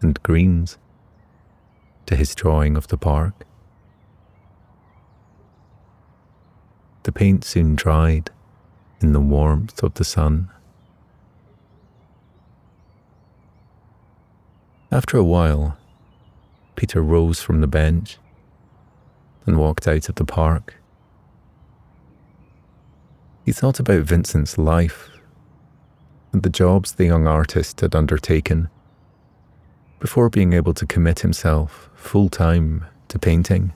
and 0.00 0.22
greens 0.22 0.78
to 2.06 2.16
his 2.16 2.34
drawing 2.34 2.76
of 2.76 2.88
the 2.88 2.98
park. 2.98 3.46
The 7.04 7.12
paint 7.12 7.44
soon 7.44 7.76
dried 7.76 8.30
in 9.00 9.12
the 9.12 9.20
warmth 9.20 9.82
of 9.82 9.94
the 9.94 10.04
sun. 10.04 10.50
After 14.92 15.16
a 15.16 15.24
while, 15.24 15.78
Peter 16.74 17.00
rose 17.00 17.40
from 17.40 17.60
the 17.60 17.66
bench 17.66 18.18
and 19.46 19.56
walked 19.56 19.86
out 19.86 20.08
of 20.08 20.16
the 20.16 20.24
park. 20.24 20.79
He 23.50 23.54
thought 23.54 23.80
about 23.80 24.04
Vincent's 24.04 24.58
life 24.58 25.10
and 26.32 26.44
the 26.44 26.48
jobs 26.48 26.92
the 26.92 27.06
young 27.06 27.26
artist 27.26 27.80
had 27.80 27.96
undertaken 27.96 28.70
before 29.98 30.30
being 30.30 30.52
able 30.52 30.72
to 30.74 30.86
commit 30.86 31.18
himself 31.18 31.90
full 31.96 32.28
time 32.28 32.84
to 33.08 33.18
painting. 33.18 33.72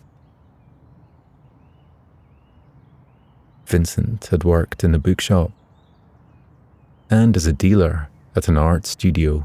Vincent 3.66 4.26
had 4.26 4.44
worked 4.44 4.84
in 4.84 4.94
a 4.94 5.00
bookshop 5.00 5.50
and 7.10 7.36
as 7.36 7.46
a 7.46 7.52
dealer 7.52 8.08
at 8.36 8.46
an 8.46 8.56
art 8.56 8.86
studio. 8.86 9.44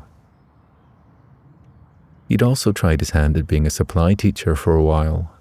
He'd 2.28 2.44
also 2.44 2.72
tried 2.72 3.00
his 3.00 3.10
hand 3.18 3.36
at 3.36 3.48
being 3.48 3.66
a 3.66 3.72
supply 3.72 4.14
teacher 4.14 4.56
for 4.56 4.76
a 4.76 4.84
while. 4.84 5.32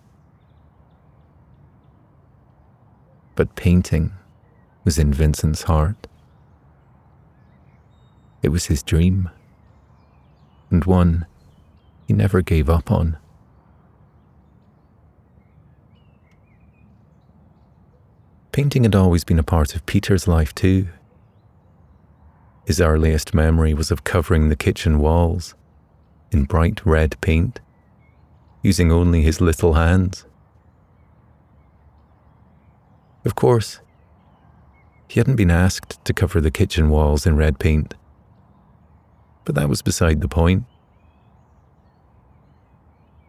But 3.35 3.55
painting 3.55 4.12
was 4.88 4.98
in 4.98 5.12
Vincent's 5.12 5.64
heart. 5.64 6.07
It 8.42 8.48
was 8.48 8.64
his 8.64 8.83
dream, 8.83 9.29
and 10.70 10.83
one 10.87 11.27
he 12.07 12.14
never 12.14 12.40
gave 12.40 12.70
up 12.70 12.90
on. 12.90 13.18
Painting 18.51 18.85
had 18.85 18.94
always 18.94 19.24
been 19.24 19.38
a 19.38 19.42
part 19.42 19.74
of 19.74 19.85
Peter's 19.85 20.27
life 20.27 20.55
too. 20.55 20.88
His 22.64 22.81
earliest 22.81 23.35
memory 23.35 23.74
was 23.74 23.90
of 23.90 24.05
covering 24.05 24.48
the 24.48 24.57
kitchen 24.57 25.01
walls 25.01 25.55
in 26.31 26.44
bright 26.44 26.81
red 26.87 27.20
paint, 27.20 27.61
using 28.62 28.90
only 28.90 29.20
his 29.20 29.38
little 29.38 29.74
hands. 29.74 30.24
Of 33.27 33.35
course, 33.35 33.81
he 35.09 35.18
hadn't 35.18 35.37
been 35.37 35.51
asked 35.51 36.05
to 36.05 36.12
cover 36.12 36.40
the 36.40 36.51
kitchen 36.51 36.90
walls 36.90 37.27
in 37.27 37.37
red 37.37 37.59
paint, 37.59 37.94
but 39.44 39.55
that 39.55 39.68
was 39.68 39.83
beside 39.83 40.21
the 40.21 40.29
point. 40.29 40.64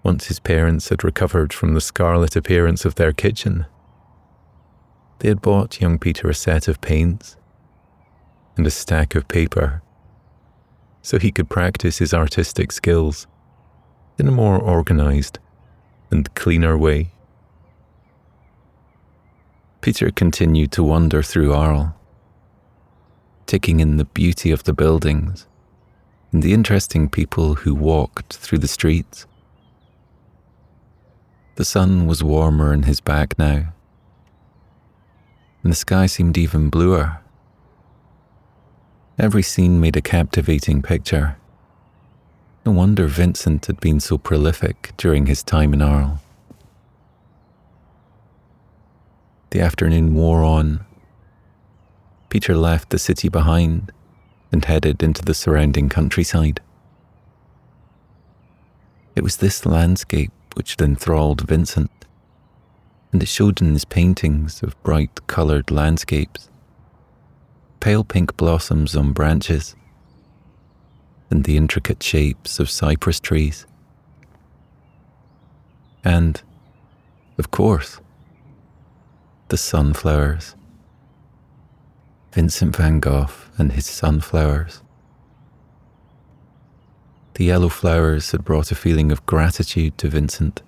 Once 0.04 0.28
his 0.28 0.40
parents 0.40 0.90
had 0.90 1.04
recovered 1.04 1.54
from 1.54 1.74
the 1.74 1.82
scarlet 1.82 2.36
appearance 2.36 2.86
of 2.86 2.96
their 2.96 3.14
kitchen, 3.14 3.66
they 5.20 5.28
had 5.30 5.42
bought 5.42 5.82
young 5.82 5.98
Peter 5.98 6.30
a 6.30 6.34
set 6.34 6.68
of 6.68 6.82
paints 6.82 7.36
and 8.56 8.66
a 8.68 8.72
stack 8.72 9.16
of 9.16 9.28
paper 9.28 9.82
so 11.02 11.18
he 11.18 11.32
could 11.32 11.50
practice 11.50 11.98
his 11.98 12.14
artistic 12.14 12.72
skills 12.72 13.28
in 14.18 14.28
a 14.28 14.32
more 14.32 14.58
organized 14.60 15.40
and 16.12 16.34
cleaner 16.36 16.78
way. 16.78 17.12
Peter 19.82 20.12
continued 20.12 20.72
to 20.72 20.84
wander 20.84 21.24
through 21.24 21.54
Arles, 21.54 21.90
taking 23.46 23.80
in 23.80 23.98
the 23.98 24.06
beauty 24.06 24.52
of 24.52 24.64
the 24.64 24.74
buildings 24.74 25.48
and 26.32 26.44
the 26.44 26.54
interesting 26.54 27.10
people 27.10 27.56
who 27.56 27.74
walked 27.74 28.36
through 28.36 28.60
the 28.60 28.68
streets. 28.68 29.26
The 31.56 31.66
sun 31.66 32.08
was 32.08 32.24
warmer 32.24 32.74
in 32.74 32.84
his 32.84 33.02
back 33.02 33.38
now, 33.40 33.74
and 35.64 35.72
the 35.72 35.76
sky 35.76 36.06
seemed 36.06 36.38
even 36.38 36.70
bluer 36.70 37.20
Every 39.20 39.44
scene 39.44 39.82
made 39.82 39.98
a 39.98 40.02
captivating 40.02 40.82
picture. 40.82 41.36
No 42.66 42.72
wonder 42.72 43.06
Vincent 43.06 43.66
had 43.66 43.82
been 43.82 44.00
so 44.00 44.18
prolific 44.18 44.94
during 44.96 45.26
his 45.26 45.44
time 45.44 45.74
in 45.74 45.82
Arles. 45.82 46.20
The 49.52 49.62
afternoon 49.62 50.14
wore 50.14 50.44
on. 50.44 50.86
Peter 52.30 52.56
left 52.56 52.90
the 52.90 53.00
city 53.00 53.30
behind 53.30 53.92
and 54.52 54.66
headed 54.66 55.02
into 55.02 55.24
the 55.24 55.34
surrounding 55.34 55.90
countryside. 55.90 56.62
It 59.16 59.24
was 59.24 59.38
this 59.38 59.66
landscape 59.66 60.32
which 60.56 60.72
had 60.72 60.82
enthralled 60.82 61.42
Vincent, 61.42 61.92
and 63.12 63.22
it 63.24 63.28
showed 63.28 63.62
in 63.62 63.74
his 63.74 63.86
paintings 63.86 64.62
of 64.62 64.82
bright 64.84 65.26
coloured 65.28 65.72
landscapes 65.72 66.50
pale 67.80 68.04
pink 68.04 68.36
blossoms 68.36 68.96
on 68.96 69.14
branches, 69.14 69.76
and 71.30 71.44
the 71.44 71.58
intricate 71.58 72.04
shapes 72.04 72.60
of 72.60 72.70
cypress 72.70 73.20
trees. 73.20 73.66
And, 76.04 76.42
of 77.38 77.52
course, 77.52 78.00
the 79.50 79.58
sunflowers. 79.58 80.56
Vincent 82.32 82.76
van 82.76 83.00
Gogh 83.00 83.30
and 83.58 83.72
his 83.72 83.86
sunflowers. 83.86 84.82
The 87.34 87.46
yellow 87.46 87.70
flowers 87.70 88.32
had 88.32 88.44
brought 88.44 88.72
a 88.72 88.76
feeling 88.76 89.12
of 89.12 89.26
gratitude 89.26 89.98
to 89.98 90.10
Vincent, 90.10 90.62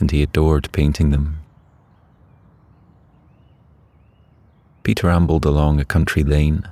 and 0.00 0.10
he 0.10 0.22
adored 0.22 0.70
painting 0.72 1.10
them 1.10 1.42
Peter 4.82 5.08
ambled 5.08 5.44
along 5.44 5.78
a 5.78 5.84
country 5.84 6.24
lane. 6.24 6.68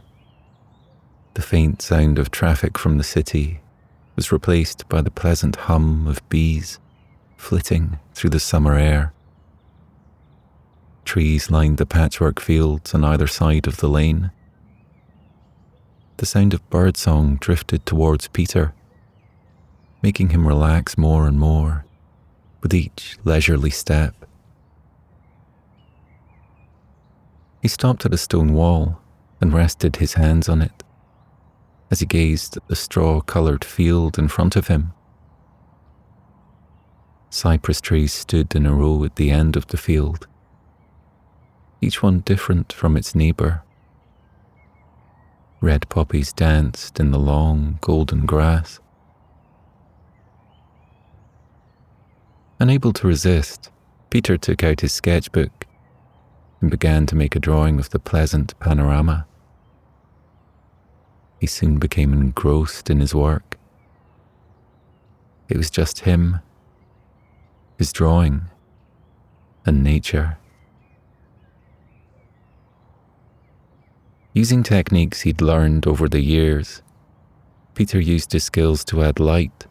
The 1.34 1.42
faint 1.42 1.80
sound 1.80 2.18
of 2.18 2.30
traffic 2.30 2.76
from 2.76 2.98
the 2.98 3.04
city 3.04 3.60
was 4.16 4.32
replaced 4.32 4.88
by 4.88 5.00
the 5.00 5.12
pleasant 5.12 5.54
hum 5.56 6.08
of 6.08 6.28
bees 6.28 6.80
flitting 7.36 8.00
through 8.14 8.30
the 8.30 8.40
summer 8.40 8.74
air. 8.74 9.12
Trees 11.10 11.50
lined 11.50 11.78
the 11.78 11.86
patchwork 11.86 12.38
fields 12.38 12.94
on 12.94 13.02
either 13.02 13.26
side 13.26 13.66
of 13.66 13.78
the 13.78 13.88
lane. 13.88 14.30
The 16.18 16.24
sound 16.24 16.54
of 16.54 16.70
birdsong 16.70 17.34
drifted 17.40 17.84
towards 17.84 18.28
Peter, 18.28 18.74
making 20.04 20.28
him 20.28 20.46
relax 20.46 20.96
more 20.96 21.26
and 21.26 21.36
more 21.36 21.84
with 22.62 22.72
each 22.72 23.18
leisurely 23.24 23.70
step. 23.70 24.14
He 27.60 27.66
stopped 27.66 28.06
at 28.06 28.14
a 28.14 28.16
stone 28.16 28.52
wall 28.52 29.00
and 29.40 29.52
rested 29.52 29.96
his 29.96 30.12
hands 30.12 30.48
on 30.48 30.62
it 30.62 30.84
as 31.90 31.98
he 31.98 32.06
gazed 32.06 32.56
at 32.56 32.68
the 32.68 32.76
straw 32.76 33.20
coloured 33.20 33.64
field 33.64 34.16
in 34.16 34.28
front 34.28 34.54
of 34.54 34.68
him. 34.68 34.92
Cypress 37.30 37.80
trees 37.80 38.12
stood 38.12 38.54
in 38.54 38.64
a 38.64 38.72
row 38.72 39.02
at 39.02 39.16
the 39.16 39.32
end 39.32 39.56
of 39.56 39.66
the 39.66 39.76
field, 39.76 40.28
each 41.80 42.02
one 42.02 42.20
different 42.20 42.72
from 42.72 42.96
its 42.96 43.14
neighbour. 43.14 43.62
Red 45.60 45.88
poppies 45.88 46.32
danced 46.32 47.00
in 47.00 47.10
the 47.10 47.18
long 47.18 47.78
golden 47.80 48.26
grass. 48.26 48.80
Unable 52.58 52.92
to 52.92 53.06
resist, 53.06 53.70
Peter 54.10 54.36
took 54.36 54.62
out 54.62 54.80
his 54.80 54.92
sketchbook 54.92 55.66
and 56.60 56.70
began 56.70 57.06
to 57.06 57.16
make 57.16 57.34
a 57.34 57.40
drawing 57.40 57.78
of 57.78 57.90
the 57.90 57.98
pleasant 57.98 58.58
panorama. 58.60 59.26
He 61.38 61.46
soon 61.46 61.78
became 61.78 62.12
engrossed 62.12 62.90
in 62.90 63.00
his 63.00 63.14
work. 63.14 63.56
It 65.48 65.56
was 65.56 65.70
just 65.70 66.00
him, 66.00 66.40
his 67.78 67.92
drawing, 67.92 68.42
and 69.64 69.82
nature. 69.82 70.36
Using 74.40 74.62
techniques 74.62 75.20
he'd 75.20 75.42
learned 75.42 75.86
over 75.86 76.08
the 76.08 76.22
years, 76.22 76.80
Peter 77.74 78.00
used 78.00 78.32
his 78.32 78.42
skills 78.42 78.86
to 78.86 79.02
add 79.02 79.20
light 79.20 79.66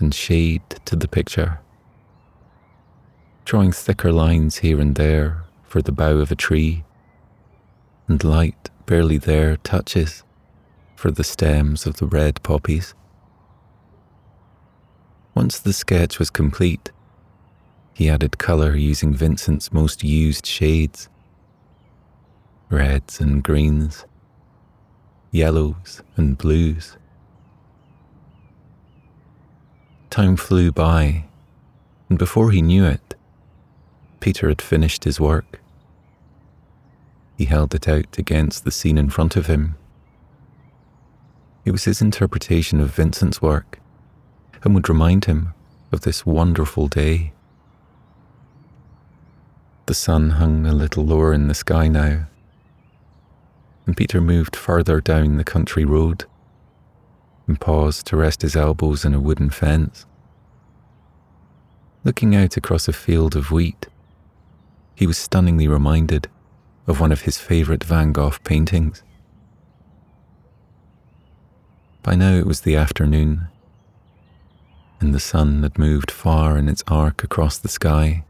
and 0.00 0.14
shade 0.14 0.62
to 0.86 0.96
the 0.96 1.06
picture, 1.06 1.60
drawing 3.44 3.70
thicker 3.70 4.10
lines 4.10 4.56
here 4.64 4.80
and 4.80 4.94
there 4.94 5.44
for 5.62 5.82
the 5.82 5.92
bough 5.92 6.16
of 6.16 6.32
a 6.32 6.34
tree, 6.34 6.84
and 8.08 8.24
light 8.24 8.70
barely 8.86 9.18
there 9.18 9.58
touches 9.58 10.22
for 10.96 11.10
the 11.10 11.22
stems 11.22 11.84
of 11.84 11.98
the 11.98 12.06
red 12.06 12.42
poppies. 12.42 12.94
Once 15.34 15.58
the 15.58 15.74
sketch 15.74 16.18
was 16.18 16.30
complete, 16.30 16.90
he 17.92 18.08
added 18.08 18.38
colour 18.38 18.74
using 18.74 19.12
Vincent's 19.12 19.70
most 19.70 20.02
used 20.02 20.46
shades 20.46 21.10
reds 22.70 23.20
and 23.20 23.42
greens, 23.42 24.06
yellows 25.34 26.00
and 26.16 26.38
blues. 26.38 26.96
Time 30.08 30.36
flew 30.36 30.70
by, 30.70 31.24
and 32.08 32.16
before 32.20 32.52
he 32.52 32.62
knew 32.62 32.84
it, 32.84 33.16
Peter 34.20 34.48
had 34.48 34.62
finished 34.62 35.02
his 35.02 35.18
work. 35.18 35.60
He 37.36 37.46
held 37.46 37.74
it 37.74 37.88
out 37.88 38.16
against 38.16 38.62
the 38.62 38.70
scene 38.70 38.96
in 38.96 39.10
front 39.10 39.34
of 39.34 39.46
him. 39.46 39.74
It 41.64 41.72
was 41.72 41.82
his 41.82 42.00
interpretation 42.00 42.80
of 42.80 42.94
Vincent's 42.94 43.42
work 43.42 43.80
and 44.62 44.72
would 44.72 44.88
remind 44.88 45.24
him 45.24 45.52
of 45.90 46.02
this 46.02 46.24
wonderful 46.24 46.86
day. 46.86 47.32
The 49.86 49.94
sun 49.94 50.30
hung 50.30 50.64
a 50.64 50.72
little 50.72 51.04
lower 51.04 51.32
in 51.32 51.48
the 51.48 51.54
sky 51.54 51.88
now, 51.88 52.26
and 53.86 53.96
Peter 53.96 54.20
moved 54.20 54.56
further 54.56 55.00
down 55.00 55.36
the 55.36 55.44
country 55.44 55.84
road 55.84 56.24
and 57.46 57.60
paused 57.60 58.06
to 58.06 58.16
rest 58.16 58.42
his 58.42 58.56
elbows 58.56 59.04
in 59.04 59.14
a 59.14 59.20
wooden 59.20 59.50
fence. 59.50 60.06
Looking 62.02 62.34
out 62.34 62.56
across 62.56 62.88
a 62.88 62.92
field 62.92 63.36
of 63.36 63.50
wheat, 63.50 63.88
he 64.94 65.06
was 65.06 65.18
stunningly 65.18 65.68
reminded 65.68 66.28
of 66.86 67.00
one 67.00 67.12
of 67.12 67.22
his 67.22 67.38
favourite 67.38 67.84
Van 67.84 68.12
Gogh 68.12 68.34
paintings. 68.44 69.02
By 72.02 72.14
now 72.14 72.34
it 72.34 72.46
was 72.46 72.60
the 72.60 72.76
afternoon, 72.76 73.48
and 75.00 75.14
the 75.14 75.20
sun 75.20 75.62
had 75.62 75.78
moved 75.78 76.10
far 76.10 76.58
in 76.58 76.68
its 76.68 76.84
arc 76.86 77.24
across 77.24 77.58
the 77.58 77.68
sky. 77.68 78.24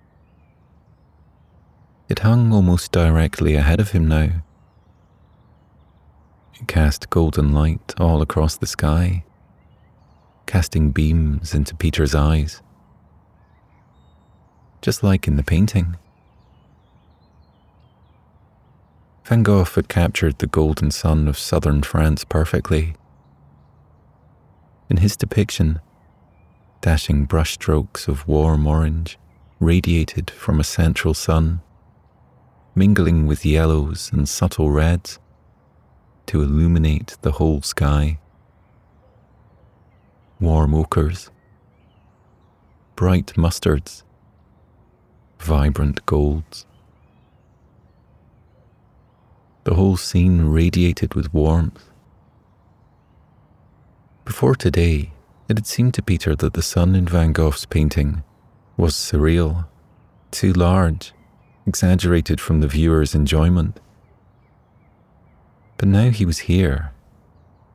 It 2.08 2.20
hung 2.20 2.52
almost 2.52 2.92
directly 2.92 3.56
ahead 3.56 3.80
of 3.80 3.90
him 3.90 4.06
now. 4.06 4.28
Cast 6.66 7.10
golden 7.10 7.52
light 7.52 7.94
all 7.98 8.22
across 8.22 8.56
the 8.56 8.66
sky, 8.66 9.24
casting 10.46 10.92
beams 10.92 11.52
into 11.52 11.74
Peter's 11.74 12.14
eyes. 12.14 12.62
Just 14.80 15.02
like 15.02 15.26
in 15.26 15.36
the 15.36 15.42
painting. 15.42 15.96
Van 19.24 19.42
Gogh 19.42 19.64
had 19.64 19.88
captured 19.88 20.38
the 20.38 20.46
golden 20.46 20.90
sun 20.90 21.26
of 21.26 21.36
southern 21.36 21.82
France 21.82 22.24
perfectly. 22.24 22.94
In 24.88 24.98
his 24.98 25.16
depiction, 25.16 25.80
dashing 26.80 27.26
brushstrokes 27.26 28.06
of 28.06 28.28
warm 28.28 28.66
orange 28.66 29.18
radiated 29.58 30.30
from 30.30 30.60
a 30.60 30.64
central 30.64 31.14
sun, 31.14 31.62
mingling 32.74 33.26
with 33.26 33.44
yellows 33.44 34.10
and 34.12 34.28
subtle 34.28 34.70
reds 34.70 35.18
to 36.26 36.42
illuminate 36.42 37.16
the 37.22 37.32
whole 37.32 37.62
sky. 37.62 38.18
Warm 40.40 40.74
ochres, 40.74 41.30
bright 42.96 43.34
mustards, 43.37 44.02
vibrant 45.38 46.04
golds. 46.06 46.66
The 49.64 49.74
whole 49.74 49.96
scene 49.96 50.46
radiated 50.46 51.14
with 51.14 51.32
warmth. 51.32 51.90
Before 54.24 54.54
today, 54.54 55.12
it 55.48 55.58
had 55.58 55.66
seemed 55.66 55.94
to 55.94 56.02
Peter 56.02 56.34
that 56.37 56.54
the 56.54 56.62
sun 56.62 56.94
in 56.94 57.06
Van 57.06 57.32
Gogh's 57.32 57.66
painting 57.66 58.22
was 58.76 58.94
surreal, 58.94 59.66
too 60.30 60.52
large, 60.52 61.12
exaggerated 61.66 62.40
from 62.40 62.60
the 62.60 62.68
viewer's 62.68 63.14
enjoyment. 63.14 63.80
But 65.76 65.88
now 65.88 66.10
he 66.10 66.24
was 66.24 66.40
here. 66.40 66.92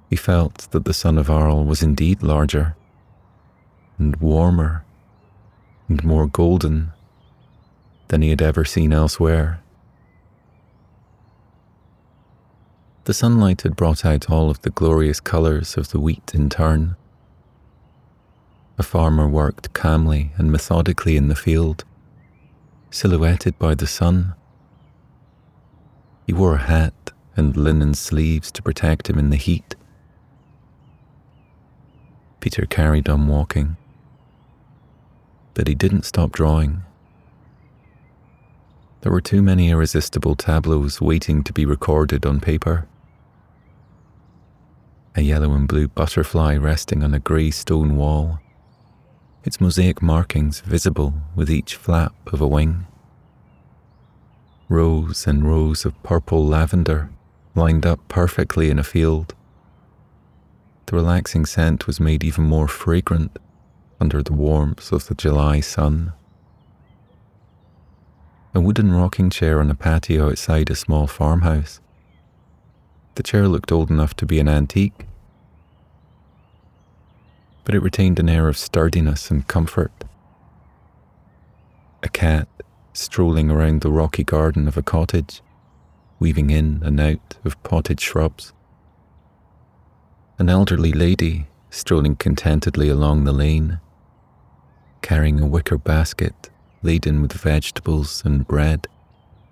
He 0.09 0.15
felt 0.15 0.69
that 0.71 0.85
the 0.85 0.93
sun 0.93 1.17
of 1.17 1.29
Arles 1.29 1.67
was 1.67 1.83
indeed 1.83 2.23
larger, 2.23 2.75
and 3.97 4.15
warmer, 4.17 4.83
and 5.87 6.03
more 6.03 6.27
golden 6.27 6.91
than 8.07 8.21
he 8.21 8.29
had 8.29 8.41
ever 8.41 8.65
seen 8.65 8.91
elsewhere. 8.93 9.61
The 13.03 13.13
sunlight 13.13 13.61
had 13.61 13.75
brought 13.75 14.05
out 14.05 14.29
all 14.29 14.49
of 14.49 14.61
the 14.61 14.69
glorious 14.69 15.19
colours 15.19 15.77
of 15.77 15.89
the 15.89 15.99
wheat 15.99 16.31
in 16.33 16.49
turn. 16.49 16.95
A 18.77 18.83
farmer 18.83 19.27
worked 19.27 19.73
calmly 19.73 20.31
and 20.37 20.51
methodically 20.51 21.17
in 21.17 21.27
the 21.27 21.35
field, 21.35 21.83
silhouetted 22.91 23.57
by 23.59 23.75
the 23.75 23.87
sun. 23.87 24.35
He 26.25 26.33
wore 26.33 26.55
a 26.55 26.59
hat 26.59 27.11
and 27.39 27.55
linen 27.55 27.93
sleeves 27.93 28.51
to 28.51 28.61
protect 28.61 29.09
him 29.09 29.17
in 29.17 29.29
the 29.29 29.37
heat. 29.37 29.75
Peter 32.41 32.65
carried 32.65 33.07
on 33.07 33.27
walking, 33.27 33.77
but 35.53 35.67
he 35.67 35.73
didn't 35.73 36.03
stop 36.03 36.31
drawing. 36.33 36.83
There 39.01 39.11
were 39.11 39.21
too 39.21 39.41
many 39.41 39.69
irresistible 39.69 40.35
tableaus 40.35 40.99
waiting 40.99 41.43
to 41.45 41.53
be 41.53 41.65
recorded 41.65 42.25
on 42.25 42.41
paper. 42.41 42.85
A 45.15 45.21
yellow 45.21 45.53
and 45.53 45.67
blue 45.67 45.87
butterfly 45.87 46.57
resting 46.57 47.03
on 47.03 47.13
a 47.13 47.19
grey 47.19 47.51
stone 47.51 47.95
wall, 47.95 48.41
its 49.45 49.61
mosaic 49.61 50.01
markings 50.01 50.59
visible 50.59 51.13
with 51.35 51.49
each 51.49 51.77
flap 51.77 52.13
of 52.27 52.41
a 52.41 52.47
wing. 52.47 52.85
Rows 54.67 55.25
and 55.25 55.45
rows 55.45 55.85
of 55.85 56.01
purple 56.03 56.45
lavender 56.45 57.09
lined 57.59 57.85
up 57.85 57.99
perfectly 58.07 58.71
in 58.71 58.79
a 58.79 58.83
field. 58.83 59.35
The 60.87 60.95
relaxing 60.95 61.45
scent 61.45 61.85
was 61.85 61.99
made 61.99 62.23
even 62.23 62.45
more 62.45 62.67
fragrant 62.67 63.37
under 63.99 64.23
the 64.23 64.33
warmth 64.33 64.91
of 64.91 65.07
the 65.07 65.15
July 65.15 65.59
sun 65.59 66.13
a 68.53 68.59
wooden 68.59 68.91
rocking 68.91 69.29
chair 69.29 69.59
on 69.59 69.69
a 69.69 69.75
patio 69.75 70.29
outside 70.29 70.69
a 70.69 70.75
small 70.75 71.05
farmhouse. 71.05 71.79
The 73.15 73.23
chair 73.23 73.47
looked 73.47 73.71
old 73.71 73.91
enough 73.91 74.15
to 74.15 74.25
be 74.25 74.39
an 74.39 74.47
antique, 74.47 75.05
but 77.63 77.75
it 77.75 77.81
retained 77.81 78.19
an 78.19 78.29
air 78.29 78.47
of 78.47 78.57
sturdiness 78.57 79.29
and 79.29 79.47
comfort. 79.47 79.91
A 82.01 82.09
cat 82.09 82.47
strolling 82.93 83.51
around 83.51 83.81
the 83.81 83.91
rocky 83.91 84.23
garden 84.23 84.67
of 84.67 84.77
a 84.77 84.81
cottage, 84.81 85.41
weaving 86.19 86.49
in 86.49 86.81
and 86.83 86.99
out 86.99 87.37
of 87.45 87.61
potted 87.63 87.99
shrubs. 87.99 88.53
An 90.37 90.49
elderly 90.49 90.91
lady 90.91 91.47
strolling 91.69 92.15
contentedly 92.15 92.89
along 92.89 93.23
the 93.23 93.31
lane, 93.31 93.79
carrying 95.01 95.39
a 95.39 95.47
wicker 95.47 95.77
basket 95.77 96.49
laden 96.81 97.21
with 97.21 97.33
vegetables 97.33 98.23
and 98.25 98.47
bread 98.47 98.87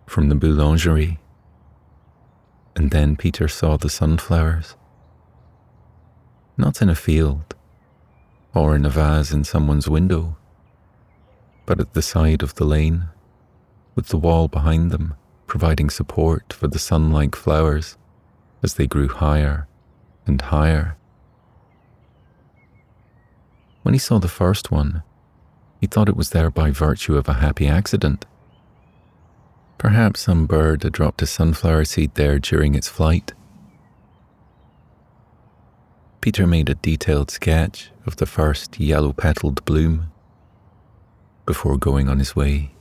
from 0.05 0.29
the 0.29 0.35
boulangerie. 0.35 1.17
And 2.75 2.91
then 2.91 3.15
Peter 3.15 3.47
saw 3.47 3.77
the 3.77 3.89
sunflowers. 3.89 4.75
Not 6.57 6.81
in 6.81 6.89
a 6.89 6.95
field 6.95 7.55
or 8.53 8.75
in 8.75 8.85
a 8.85 8.89
vase 8.89 9.31
in 9.31 9.43
someone's 9.43 9.89
window, 9.89 10.37
but 11.65 11.79
at 11.79 11.93
the 11.93 12.01
side 12.01 12.41
of 12.41 12.55
the 12.55 12.65
lane, 12.65 13.09
with 13.95 14.07
the 14.07 14.17
wall 14.17 14.47
behind 14.47 14.89
them 14.89 15.15
providing 15.47 15.89
support 15.89 16.53
for 16.53 16.67
the 16.67 16.79
sun 16.79 17.11
like 17.11 17.35
flowers 17.35 17.97
as 18.61 18.75
they 18.75 18.85
grew 18.85 19.07
higher 19.07 19.67
and 20.25 20.41
higher. 20.41 20.97
When 23.81 23.93
he 23.93 23.99
saw 23.99 24.19
the 24.19 24.27
first 24.27 24.71
one, 24.71 25.03
he 25.79 25.87
thought 25.87 26.09
it 26.09 26.17
was 26.17 26.31
there 26.31 26.51
by 26.51 26.71
virtue 26.71 27.15
of 27.15 27.29
a 27.29 27.35
happy 27.35 27.67
accident. 27.67 28.25
Perhaps 29.77 30.21
some 30.21 30.45
bird 30.45 30.83
had 30.83 30.93
dropped 30.93 31.21
a 31.21 31.27
sunflower 31.27 31.85
seed 31.85 32.15
there 32.15 32.39
during 32.39 32.75
its 32.75 32.89
flight. 32.89 33.33
Peter 36.19 36.47
made 36.47 36.67
a 36.67 36.75
detailed 36.75 37.31
sketch 37.31 37.91
of 38.05 38.17
the 38.17 38.25
first 38.25 38.79
yellow 38.79 39.13
petaled 39.13 39.63
bloom 39.65 40.11
before 41.45 41.77
going 41.77 42.09
on 42.09 42.19
his 42.19 42.35
way. 42.35 42.71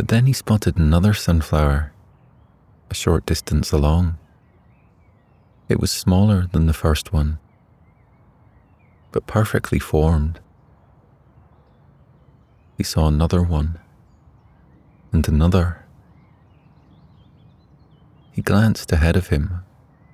But 0.00 0.08
then 0.08 0.24
he 0.24 0.32
spotted 0.32 0.78
another 0.78 1.12
sunflower 1.12 1.92
a 2.88 2.94
short 2.94 3.26
distance 3.26 3.70
along. 3.70 4.16
It 5.68 5.78
was 5.78 5.90
smaller 5.90 6.46
than 6.46 6.64
the 6.64 6.72
first 6.72 7.12
one, 7.12 7.38
but 9.12 9.26
perfectly 9.26 9.78
formed 9.78 10.40
he 12.78 12.82
saw 12.82 13.08
another 13.08 13.42
one, 13.42 13.78
and 15.12 15.28
another. 15.28 15.84
He 18.32 18.40
glanced 18.40 18.90
ahead 18.92 19.16
of 19.16 19.26
him 19.26 19.66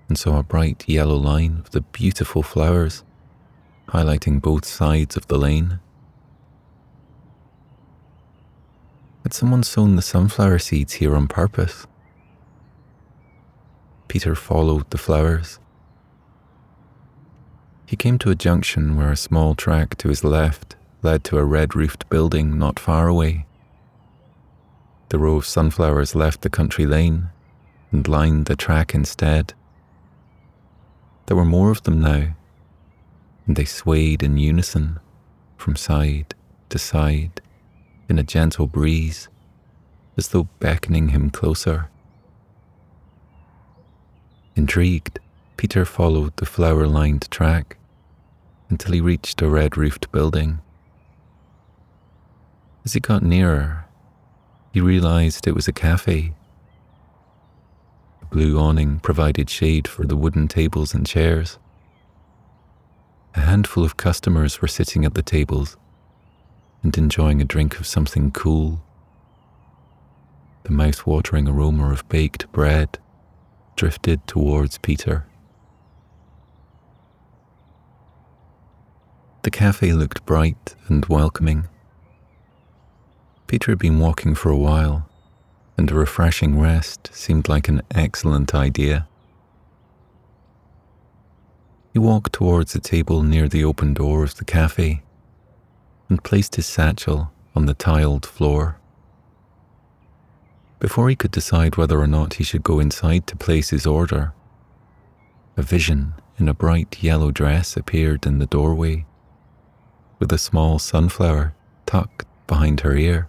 and 0.08 0.18
saw 0.18 0.40
a 0.40 0.42
bright 0.42 0.88
yellow 0.88 1.14
line 1.14 1.62
of 1.64 1.70
the 1.70 1.82
beautiful 1.82 2.42
flowers 2.42 3.04
highlighting 3.90 4.42
both 4.42 4.64
sides 4.64 5.16
of 5.16 5.28
the 5.28 5.38
lane. 5.38 5.78
Had 9.26 9.34
someone 9.34 9.64
sown 9.64 9.96
the 9.96 10.02
sunflower 10.02 10.60
seeds 10.60 10.92
here 10.92 11.16
on 11.16 11.26
purpose? 11.26 11.88
Peter 14.06 14.36
followed 14.36 14.88
the 14.90 14.98
flowers. 14.98 15.58
He 17.86 17.96
came 17.96 18.18
to 18.18 18.30
a 18.30 18.36
junction 18.36 18.96
where 18.96 19.10
a 19.10 19.16
small 19.16 19.56
track 19.56 19.98
to 19.98 20.10
his 20.10 20.22
left 20.22 20.76
led 21.02 21.24
to 21.24 21.38
a 21.38 21.44
red 21.44 21.74
roofed 21.74 22.08
building 22.08 22.56
not 22.56 22.78
far 22.78 23.08
away. 23.08 23.46
The 25.08 25.18
row 25.18 25.38
of 25.38 25.44
sunflowers 25.44 26.14
left 26.14 26.42
the 26.42 26.48
country 26.48 26.86
lane 26.86 27.30
and 27.90 28.06
lined 28.06 28.46
the 28.46 28.54
track 28.54 28.94
instead. 28.94 29.54
There 31.26 31.36
were 31.36 31.44
more 31.44 31.72
of 31.72 31.82
them 31.82 32.00
now, 32.00 32.36
and 33.44 33.56
they 33.56 33.64
swayed 33.64 34.22
in 34.22 34.36
unison 34.36 35.00
from 35.56 35.74
side 35.74 36.36
to 36.68 36.78
side 36.78 37.40
in 38.08 38.18
a 38.18 38.22
gentle 38.22 38.66
breeze, 38.66 39.28
as 40.16 40.28
though 40.28 40.48
beckoning 40.60 41.08
him 41.08 41.30
closer. 41.30 41.88
Intrigued, 44.54 45.18
Peter 45.56 45.84
followed 45.84 46.36
the 46.36 46.46
flower 46.46 46.86
lined 46.86 47.30
track 47.30 47.76
until 48.68 48.92
he 48.92 49.00
reached 49.00 49.40
a 49.42 49.48
red 49.48 49.76
roofed 49.76 50.10
building. 50.12 50.60
As 52.84 52.92
he 52.92 53.00
got 53.00 53.22
nearer, 53.22 53.84
he 54.72 54.80
realized 54.80 55.46
it 55.46 55.54
was 55.54 55.68
a 55.68 55.72
cafe. 55.72 56.34
The 58.20 58.26
blue 58.26 58.58
awning 58.58 59.00
provided 59.00 59.48
shade 59.50 59.88
for 59.88 60.06
the 60.06 60.16
wooden 60.16 60.48
tables 60.48 60.94
and 60.94 61.06
chairs. 61.06 61.58
A 63.34 63.40
handful 63.40 63.84
of 63.84 63.96
customers 63.96 64.60
were 64.60 64.68
sitting 64.68 65.04
at 65.04 65.14
the 65.14 65.22
tables 65.22 65.76
and 66.82 66.96
enjoying 66.96 67.40
a 67.40 67.44
drink 67.44 67.78
of 67.80 67.86
something 67.86 68.30
cool. 68.30 68.82
The 70.62 70.72
mouth-watering 70.72 71.48
aroma 71.48 71.92
of 71.92 72.08
baked 72.08 72.50
bread 72.52 72.98
drifted 73.76 74.26
towards 74.26 74.78
Peter. 74.78 75.26
The 79.42 79.50
cafe 79.50 79.92
looked 79.92 80.26
bright 80.26 80.74
and 80.88 81.06
welcoming. 81.06 81.68
Peter 83.46 83.72
had 83.72 83.78
been 83.78 84.00
walking 84.00 84.34
for 84.34 84.50
a 84.50 84.56
while, 84.56 85.08
and 85.78 85.88
a 85.90 85.94
refreshing 85.94 86.58
rest 86.58 87.10
seemed 87.12 87.48
like 87.48 87.68
an 87.68 87.82
excellent 87.92 88.54
idea. 88.54 89.06
He 91.92 92.00
walked 92.00 92.32
towards 92.32 92.74
a 92.74 92.80
table 92.80 93.22
near 93.22 93.48
the 93.48 93.64
open 93.64 93.94
door 93.94 94.24
of 94.24 94.34
the 94.34 94.44
cafe 94.44 95.02
and 96.08 96.22
placed 96.22 96.56
his 96.56 96.66
satchel 96.66 97.32
on 97.54 97.66
the 97.66 97.74
tiled 97.74 98.24
floor. 98.24 98.78
Before 100.78 101.08
he 101.08 101.16
could 101.16 101.30
decide 101.30 101.76
whether 101.76 101.98
or 101.98 102.06
not 102.06 102.34
he 102.34 102.44
should 102.44 102.62
go 102.62 102.78
inside 102.78 103.26
to 103.26 103.36
place 103.36 103.70
his 103.70 103.86
order, 103.86 104.32
a 105.56 105.62
vision 105.62 106.14
in 106.38 106.48
a 106.48 106.54
bright 106.54 107.02
yellow 107.02 107.30
dress 107.30 107.76
appeared 107.76 108.26
in 108.26 108.38
the 108.38 108.46
doorway, 108.46 109.06
with 110.18 110.30
a 110.32 110.38
small 110.38 110.78
sunflower 110.78 111.54
tucked 111.86 112.26
behind 112.46 112.80
her 112.80 112.94
ear. 112.94 113.28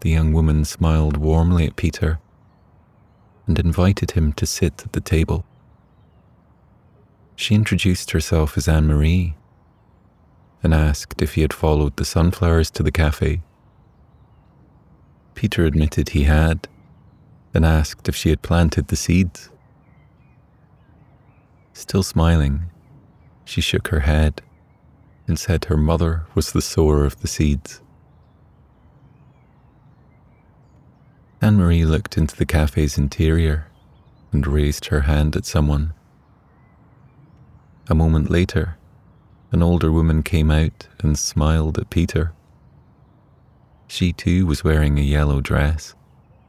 The 0.00 0.10
young 0.10 0.32
woman 0.32 0.64
smiled 0.64 1.16
warmly 1.16 1.66
at 1.66 1.76
Peter 1.76 2.20
and 3.46 3.58
invited 3.58 4.12
him 4.12 4.32
to 4.34 4.46
sit 4.46 4.82
at 4.84 4.92
the 4.92 5.00
table. 5.00 5.44
She 7.34 7.54
introduced 7.54 8.12
herself 8.12 8.56
as 8.56 8.68
Anne 8.68 8.86
Marie 8.86 9.34
and 10.62 10.72
asked 10.72 11.20
if 11.20 11.34
he 11.34 11.42
had 11.42 11.52
followed 11.52 11.96
the 11.96 12.04
sunflowers 12.04 12.70
to 12.70 12.82
the 12.82 12.92
cafe. 12.92 13.42
Peter 15.34 15.64
admitted 15.64 16.10
he 16.10 16.24
had, 16.24 16.68
and 17.54 17.64
asked 17.64 18.08
if 18.08 18.16
she 18.16 18.30
had 18.30 18.42
planted 18.42 18.88
the 18.88 18.96
seeds. 18.96 19.50
Still 21.72 22.02
smiling, 22.02 22.64
she 23.44 23.60
shook 23.60 23.88
her 23.88 24.00
head 24.00 24.42
and 25.26 25.38
said 25.38 25.64
her 25.64 25.76
mother 25.76 26.26
was 26.34 26.52
the 26.52 26.62
sower 26.62 27.04
of 27.04 27.20
the 27.20 27.28
seeds. 27.28 27.80
Anne 31.40 31.56
Marie 31.56 31.84
looked 31.84 32.16
into 32.16 32.36
the 32.36 32.46
cafe's 32.46 32.96
interior 32.96 33.66
and 34.30 34.46
raised 34.46 34.86
her 34.86 35.02
hand 35.02 35.34
at 35.34 35.44
someone. 35.44 35.92
A 37.88 37.94
moment 37.94 38.30
later, 38.30 38.76
an 39.52 39.62
older 39.62 39.92
woman 39.92 40.22
came 40.22 40.50
out 40.50 40.88
and 41.00 41.18
smiled 41.18 41.78
at 41.78 41.90
Peter. 41.90 42.32
She 43.86 44.12
too 44.12 44.46
was 44.46 44.64
wearing 44.64 44.98
a 44.98 45.02
yellow 45.02 45.42
dress 45.42 45.94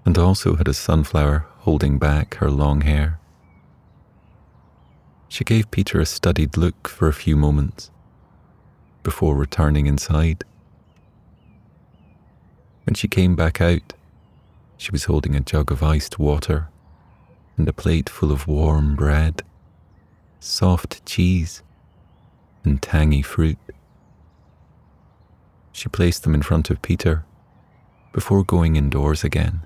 and 0.05 0.17
also 0.17 0.55
had 0.55 0.69
a 0.69 0.73
sunflower 0.73 1.45
holding 1.59 1.99
back 1.99 2.35
her 2.35 2.49
long 2.49 2.81
hair. 2.81 3.19
She 5.27 5.43
gave 5.43 5.69
Peter 5.69 5.99
a 5.99 6.05
studied 6.05 6.55
look 6.55 6.87
for 6.87 7.09
a 7.09 7.13
few 7.13 7.35
moments 7.35 7.91
before 9.03 9.35
returning 9.35 9.85
inside. 9.85 10.45
When 12.85 12.93
she 12.93 13.09
came 13.09 13.35
back 13.35 13.59
out, 13.59 13.93
she 14.77 14.91
was 14.91 15.05
holding 15.05 15.35
a 15.35 15.41
jug 15.41 15.71
of 15.71 15.83
iced 15.83 16.19
water 16.19 16.69
and 17.57 17.67
a 17.67 17.73
plate 17.73 18.09
full 18.09 18.31
of 18.31 18.47
warm 18.47 18.95
bread, 18.95 19.41
soft 20.39 21.05
cheese, 21.05 21.63
and 22.63 22.81
tangy 22.81 23.21
fruit. 23.21 23.57
She 25.71 25.89
placed 25.89 26.23
them 26.23 26.35
in 26.35 26.41
front 26.41 26.69
of 26.69 26.81
Peter 26.81 27.25
before 28.11 28.43
going 28.43 28.75
indoors 28.75 29.23
again. 29.23 29.65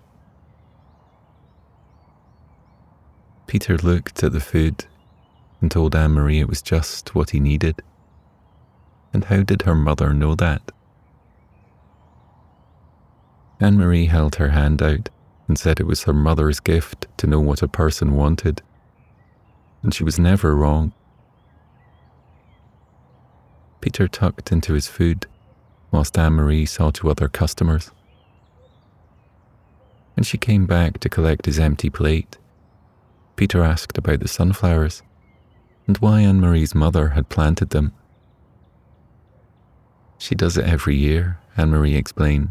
Peter 3.46 3.78
looked 3.78 4.24
at 4.24 4.32
the 4.32 4.40
food 4.40 4.86
and 5.62 5.72
told 5.72 5.96
Anne 5.96 6.12
Marie 6.12 6.40
it 6.40 6.50
was 6.50 6.62
just 6.62 7.16
what 7.16 7.32
he 7.32 7.40
needed. 7.40 7.82
And 9.14 9.26
how 9.26 9.42
did 9.42 9.64
her 9.64 9.76
mother 9.76 10.14
know 10.14 10.36
that? 10.36 10.72
Anne 13.60 13.78
Marie 13.78 14.06
held 14.06 14.36
her 14.36 14.50
hand 14.50 14.82
out 14.82 15.10
and 15.48 15.58
said 15.58 15.80
it 15.80 15.88
was 15.88 16.04
her 16.04 16.14
mother's 16.14 16.60
gift 16.60 17.08
to 17.18 17.28
know 17.28 17.40
what 17.40 17.64
a 17.64 17.68
person 17.68 18.16
wanted. 18.16 18.62
And 19.82 19.94
she 19.94 20.04
was 20.04 20.20
never 20.20 20.56
wrong. 20.56 20.94
Peter 23.82 24.08
tucked 24.08 24.52
into 24.52 24.74
his 24.74 24.88
food 24.88 25.26
whilst 25.92 26.18
Anne 26.18 26.34
Marie 26.34 26.66
saw 26.66 26.92
to 26.92 27.10
other 27.10 27.28
customers. 27.28 27.92
When 30.16 30.24
she 30.24 30.38
came 30.38 30.66
back 30.66 31.00
to 31.00 31.10
collect 31.10 31.46
his 31.46 31.60
empty 31.60 31.90
plate, 31.90 32.38
Peter 33.36 33.64
asked 33.64 33.98
about 33.98 34.20
the 34.20 34.28
sunflowers 34.28 35.04
and 35.86 35.98
why 36.00 36.22
Anne 36.22 36.42
Marie's 36.42 36.76
mother 36.76 37.10
had 37.10 37.30
planted 37.30 37.70
them. 37.70 37.94
She 40.18 40.36
does 40.36 40.58
it 40.58 40.66
every 40.66 40.96
year, 40.96 41.40
Anne 41.56 41.70
Marie 41.70 41.96
explained. 41.96 42.50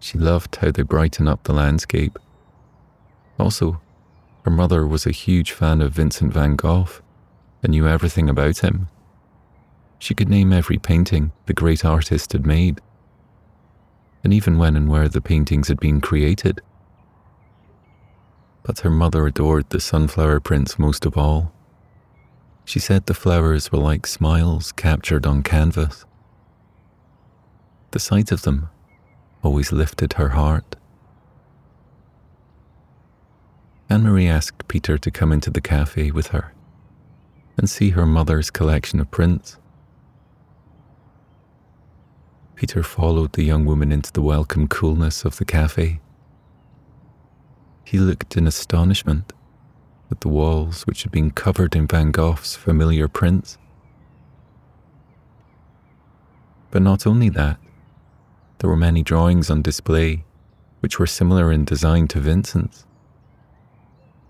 She 0.00 0.18
loved 0.18 0.56
how 0.56 0.70
they 0.70 0.82
brighten 0.82 1.28
up 1.28 1.44
the 1.44 1.52
landscape. 1.52 2.18
Also, 3.38 3.80
her 4.44 4.50
mother 4.50 4.86
was 4.86 5.06
a 5.06 5.12
huge 5.12 5.52
fan 5.52 5.80
of 5.80 5.92
Vincent 5.92 6.32
van 6.32 6.56
Gogh 6.56 6.88
and 7.62 7.70
knew 7.70 7.86
everything 7.86 8.28
about 8.28 8.58
him. 8.58 8.88
She 9.98 10.14
could 10.14 10.28
name 10.28 10.52
every 10.52 10.78
painting 10.78 11.32
the 11.46 11.54
great 11.54 11.84
artist 11.84 12.32
had 12.32 12.46
made, 12.46 12.80
and 14.22 14.32
even 14.32 14.58
when 14.58 14.76
and 14.76 14.88
where 14.88 15.08
the 15.08 15.20
paintings 15.20 15.68
had 15.68 15.80
been 15.80 16.00
created. 16.00 16.60
But 18.62 18.80
her 18.80 18.90
mother 18.90 19.26
adored 19.26 19.70
the 19.70 19.80
sunflower 19.80 20.40
prints 20.40 20.78
most 20.78 21.06
of 21.06 21.16
all. 21.16 21.52
She 22.64 22.78
said 22.78 23.06
the 23.06 23.14
flowers 23.14 23.72
were 23.72 23.78
like 23.78 24.06
smiles 24.06 24.72
captured 24.72 25.26
on 25.26 25.42
canvas. 25.42 26.04
The 27.92 27.98
sight 27.98 28.30
of 28.30 28.42
them 28.42 28.68
always 29.42 29.72
lifted 29.72 30.14
her 30.14 30.30
heart. 30.30 30.76
Anne 33.88 34.02
Marie 34.02 34.28
asked 34.28 34.68
Peter 34.68 34.98
to 34.98 35.10
come 35.10 35.32
into 35.32 35.50
the 35.50 35.62
cafe 35.62 36.10
with 36.10 36.28
her 36.28 36.52
and 37.56 37.70
see 37.70 37.90
her 37.90 38.04
mother's 38.04 38.50
collection 38.50 39.00
of 39.00 39.10
prints. 39.10 39.56
Peter 42.58 42.82
followed 42.82 43.34
the 43.34 43.44
young 43.44 43.64
woman 43.64 43.92
into 43.92 44.12
the 44.12 44.20
welcome 44.20 44.66
coolness 44.66 45.24
of 45.24 45.36
the 45.36 45.44
cafe. 45.44 46.00
He 47.84 48.00
looked 48.00 48.36
in 48.36 48.48
astonishment 48.48 49.32
at 50.10 50.22
the 50.22 50.28
walls 50.28 50.82
which 50.82 51.04
had 51.04 51.12
been 51.12 51.30
covered 51.30 51.76
in 51.76 51.86
Van 51.86 52.10
Gogh's 52.10 52.56
familiar 52.56 53.06
prints. 53.06 53.58
But 56.72 56.82
not 56.82 57.06
only 57.06 57.28
that, 57.28 57.60
there 58.58 58.68
were 58.68 58.76
many 58.76 59.04
drawings 59.04 59.50
on 59.50 59.62
display 59.62 60.24
which 60.80 60.98
were 60.98 61.06
similar 61.06 61.52
in 61.52 61.64
design 61.64 62.08
to 62.08 62.18
Vincent's, 62.18 62.84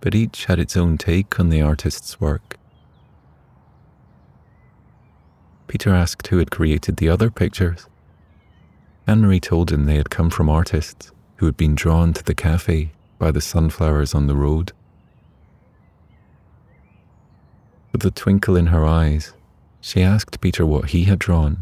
but 0.02 0.14
each 0.14 0.44
had 0.44 0.58
its 0.58 0.76
own 0.76 0.98
take 0.98 1.40
on 1.40 1.48
the 1.48 1.62
artist's 1.62 2.20
work. 2.20 2.58
Peter 5.66 5.94
asked 5.94 6.26
who 6.26 6.36
had 6.36 6.50
created 6.50 6.98
the 6.98 7.08
other 7.08 7.30
pictures. 7.30 7.86
Anne 9.08 9.22
Marie 9.22 9.40
told 9.40 9.72
him 9.72 9.86
they 9.86 9.96
had 9.96 10.10
come 10.10 10.28
from 10.28 10.50
artists 10.50 11.12
who 11.36 11.46
had 11.46 11.56
been 11.56 11.74
drawn 11.74 12.12
to 12.12 12.22
the 12.22 12.34
cafe 12.34 12.92
by 13.18 13.30
the 13.30 13.40
sunflowers 13.40 14.14
on 14.14 14.26
the 14.26 14.36
road. 14.36 14.72
With 17.90 18.04
a 18.04 18.10
twinkle 18.10 18.54
in 18.54 18.66
her 18.66 18.84
eyes, 18.84 19.32
she 19.80 20.02
asked 20.02 20.42
Peter 20.42 20.66
what 20.66 20.90
he 20.90 21.04
had 21.04 21.18
drawn, 21.18 21.60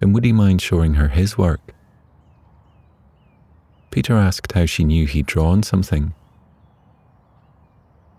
and 0.00 0.12
would 0.12 0.24
he 0.24 0.32
mind 0.32 0.60
showing 0.60 0.94
her 0.94 1.08
his 1.08 1.38
work? 1.38 1.60
Peter 3.92 4.16
asked 4.16 4.50
how 4.50 4.66
she 4.66 4.82
knew 4.82 5.06
he'd 5.06 5.26
drawn 5.26 5.62
something. 5.62 6.12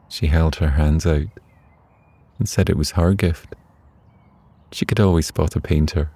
She 0.08 0.28
held 0.28 0.56
her 0.56 0.70
hands 0.70 1.06
out 1.06 1.28
and 2.40 2.48
said 2.48 2.70
it 2.70 2.78
was 2.78 2.92
her 2.92 3.14
gift. 3.16 3.54
She 4.72 4.86
could 4.86 5.02
always 5.02 5.28
spot 5.28 5.58
a 5.58 5.60
painter. 5.60 6.10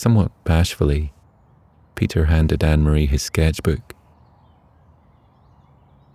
Somewhat 0.00 0.32
bashfully, 0.44 1.12
Peter 1.94 2.24
handed 2.24 2.64
Anne 2.64 2.82
Marie 2.82 3.04
his 3.04 3.20
sketchbook. 3.22 3.94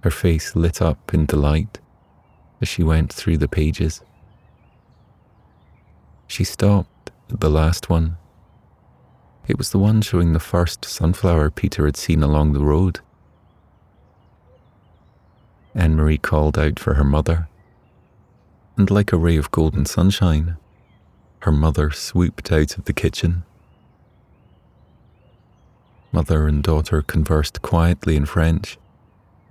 Her 0.01 0.09
face 0.09 0.55
lit 0.55 0.81
up 0.81 1.13
in 1.13 1.27
delight 1.27 1.77
as 2.59 2.67
she 2.67 2.81
went 2.81 3.13
through 3.13 3.37
the 3.37 3.47
pages. 3.47 4.01
She 6.25 6.43
stopped 6.43 7.11
at 7.31 7.41
the 7.41 7.49
last 7.51 7.87
one. 7.87 8.17
It 9.47 9.59
was 9.59 9.69
the 9.69 9.77
one 9.77 10.01
showing 10.01 10.33
the 10.33 10.39
first 10.39 10.83
sunflower 10.83 11.51
Peter 11.51 11.85
had 11.85 11.95
seen 11.95 12.23
along 12.23 12.53
the 12.53 12.65
road. 12.65 13.01
Anne 15.75 15.95
Marie 15.95 16.17
called 16.17 16.57
out 16.57 16.79
for 16.79 16.95
her 16.95 17.03
mother, 17.03 17.49
and 18.77 18.89
like 18.89 19.13
a 19.13 19.17
ray 19.17 19.37
of 19.37 19.51
golden 19.51 19.85
sunshine, 19.85 20.57
her 21.41 21.51
mother 21.51 21.91
swooped 21.91 22.51
out 22.51 22.79
of 22.79 22.85
the 22.85 22.93
kitchen. 22.93 23.43
Mother 26.15 26.47
and 26.47 26.63
daughter 26.63 27.01
conversed 27.01 27.61
quietly 27.61 28.15
in 28.15 28.25
French 28.25 28.77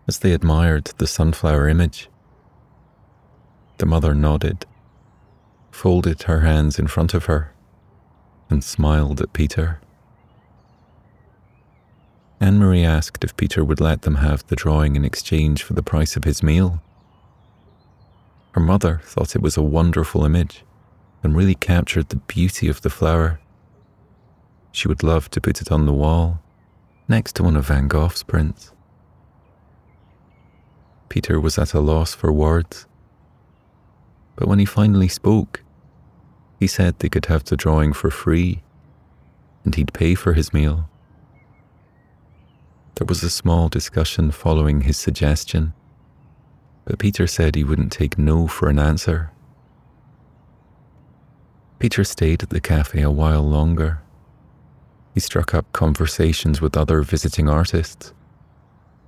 as 0.08 0.20
they 0.20 0.32
admired 0.32 0.86
the 0.96 1.06
sunflower 1.06 1.68
image. 1.68 2.08
The 3.76 3.84
mother 3.84 4.14
nodded, 4.14 4.64
folded 5.70 6.22
her 6.22 6.40
hands 6.40 6.78
in 6.78 6.86
front 6.86 7.12
of 7.12 7.26
her, 7.26 7.52
and 8.48 8.64
smiled 8.64 9.20
at 9.20 9.34
Peter. 9.34 9.82
Anne 12.40 12.58
Marie 12.58 12.82
asked 12.82 13.24
if 13.24 13.36
Peter 13.36 13.62
would 13.62 13.78
let 13.78 14.00
them 14.00 14.14
have 14.14 14.46
the 14.46 14.56
drawing 14.56 14.96
in 14.96 15.04
exchange 15.04 15.62
for 15.62 15.74
the 15.74 15.82
price 15.82 16.16
of 16.16 16.24
his 16.24 16.42
meal. 16.42 16.82
Her 18.52 18.62
mother 18.62 19.02
thought 19.04 19.36
it 19.36 19.42
was 19.42 19.58
a 19.58 19.62
wonderful 19.62 20.24
image 20.24 20.64
and 21.22 21.36
really 21.36 21.56
captured 21.56 22.08
the 22.08 22.16
beauty 22.16 22.68
of 22.68 22.80
the 22.80 22.88
flower. 22.88 23.38
She 24.72 24.88
would 24.88 25.02
love 25.02 25.28
to 25.28 25.42
put 25.42 25.60
it 25.60 25.70
on 25.70 25.84
the 25.84 25.92
wall 25.92 26.40
next 27.08 27.36
to 27.36 27.42
one 27.42 27.56
of 27.56 27.66
Van 27.66 27.88
Gogh's 27.88 28.22
prints. 28.22 28.72
Peter 31.08 31.40
was 31.40 31.58
at 31.58 31.74
a 31.74 31.80
loss 31.80 32.14
for 32.14 32.32
words. 32.32 32.86
But 34.36 34.48
when 34.48 34.58
he 34.58 34.64
finally 34.64 35.08
spoke, 35.08 35.62
he 36.58 36.66
said 36.66 36.98
they 36.98 37.08
could 37.08 37.26
have 37.26 37.44
the 37.44 37.56
drawing 37.56 37.92
for 37.92 38.10
free 38.10 38.62
and 39.64 39.74
he'd 39.74 39.92
pay 39.92 40.14
for 40.14 40.34
his 40.34 40.52
meal. 40.52 40.88
There 42.96 43.06
was 43.06 43.22
a 43.22 43.30
small 43.30 43.68
discussion 43.68 44.30
following 44.30 44.82
his 44.82 44.96
suggestion, 44.96 45.72
but 46.84 46.98
Peter 46.98 47.26
said 47.26 47.54
he 47.54 47.64
wouldn't 47.64 47.92
take 47.92 48.18
no 48.18 48.46
for 48.46 48.68
an 48.68 48.78
answer. 48.78 49.30
Peter 51.78 52.04
stayed 52.04 52.42
at 52.42 52.50
the 52.50 52.60
cafe 52.60 53.02
a 53.02 53.10
while 53.10 53.42
longer. 53.42 54.00
He 55.14 55.20
struck 55.20 55.54
up 55.54 55.72
conversations 55.72 56.60
with 56.60 56.76
other 56.76 57.00
visiting 57.02 57.48
artists, 57.48 58.12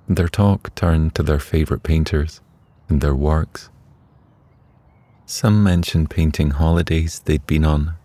their 0.09 0.29
talk 0.29 0.73
turned 0.77 1.17
to 1.17 1.25
their 1.25 1.41
favourite 1.41 1.83
painters 1.83 2.41
and 2.89 3.01
their 3.01 3.15
works. 3.15 3.71
Some 5.25 5.65
mentioned 5.65 6.09
painting 6.09 6.51
holidays 6.51 7.21
they'd 7.25 7.45
been 7.45 7.65
on, 7.65 7.97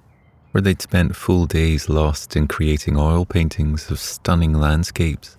where 0.50 0.64
they'd 0.64 0.82
spent 0.82 1.16
full 1.16 1.46
days 1.46 1.90
lost 1.90 2.36
in 2.36 2.48
creating 2.48 2.98
oil 2.98 3.24
paintings 3.24 3.92
of 3.92 4.00
stunning 4.00 4.56
landscapes. 4.56 5.38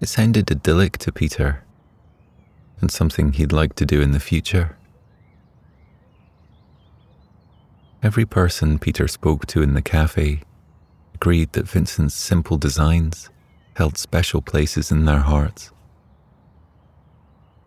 It 0.00 0.08
sounded 0.08 0.50
idyllic 0.50 0.96
to 0.98 1.12
Peter, 1.12 1.62
and 2.80 2.90
something 2.90 3.34
he'd 3.34 3.52
like 3.52 3.74
to 3.74 3.84
do 3.84 4.00
in 4.00 4.12
the 4.12 4.18
future. 4.18 4.78
Every 8.02 8.24
person 8.24 8.78
Peter 8.78 9.06
spoke 9.06 9.44
to 9.48 9.60
in 9.60 9.74
the 9.74 9.82
cafe 9.82 10.40
agreed 11.20 11.52
that 11.52 11.68
Vincent's 11.68 12.14
simple 12.14 12.56
designs 12.56 13.28
held 13.76 13.98
special 13.98 14.40
places 14.40 14.90
in 14.90 15.04
their 15.04 15.18
hearts. 15.18 15.70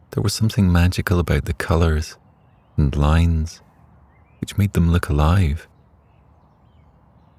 There 0.10 0.24
was 0.24 0.34
something 0.34 0.72
magical 0.72 1.20
about 1.20 1.46
the 1.46 1.54
colours 1.54 2.18
and 2.78 2.96
lines 2.96 3.62
which 4.42 4.58
made 4.58 4.74
them 4.74 4.92
look 4.92 5.08
alive. 5.08 5.68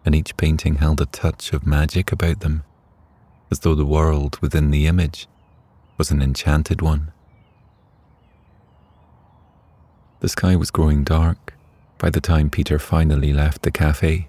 And 0.04 0.14
each 0.14 0.36
painting 0.36 0.76
held 0.76 1.00
a 1.00 1.06
touch 1.06 1.52
of 1.52 1.66
magic 1.66 2.12
about 2.12 2.38
them, 2.38 2.62
as 3.50 3.58
though 3.58 3.74
the 3.74 3.84
world 3.84 4.38
within 4.40 4.70
the 4.70 4.86
image 4.86 5.26
was 5.98 6.12
an 6.12 6.22
enchanted 6.22 6.80
one. 6.80 7.12
The 10.20 10.28
sky 10.28 10.54
was 10.54 10.70
growing 10.70 11.02
dark 11.02 11.54
by 11.98 12.08
the 12.08 12.20
time 12.20 12.50
Peter 12.50 12.78
finally 12.78 13.32
left 13.32 13.62
the 13.62 13.72
cafe. 13.72 14.28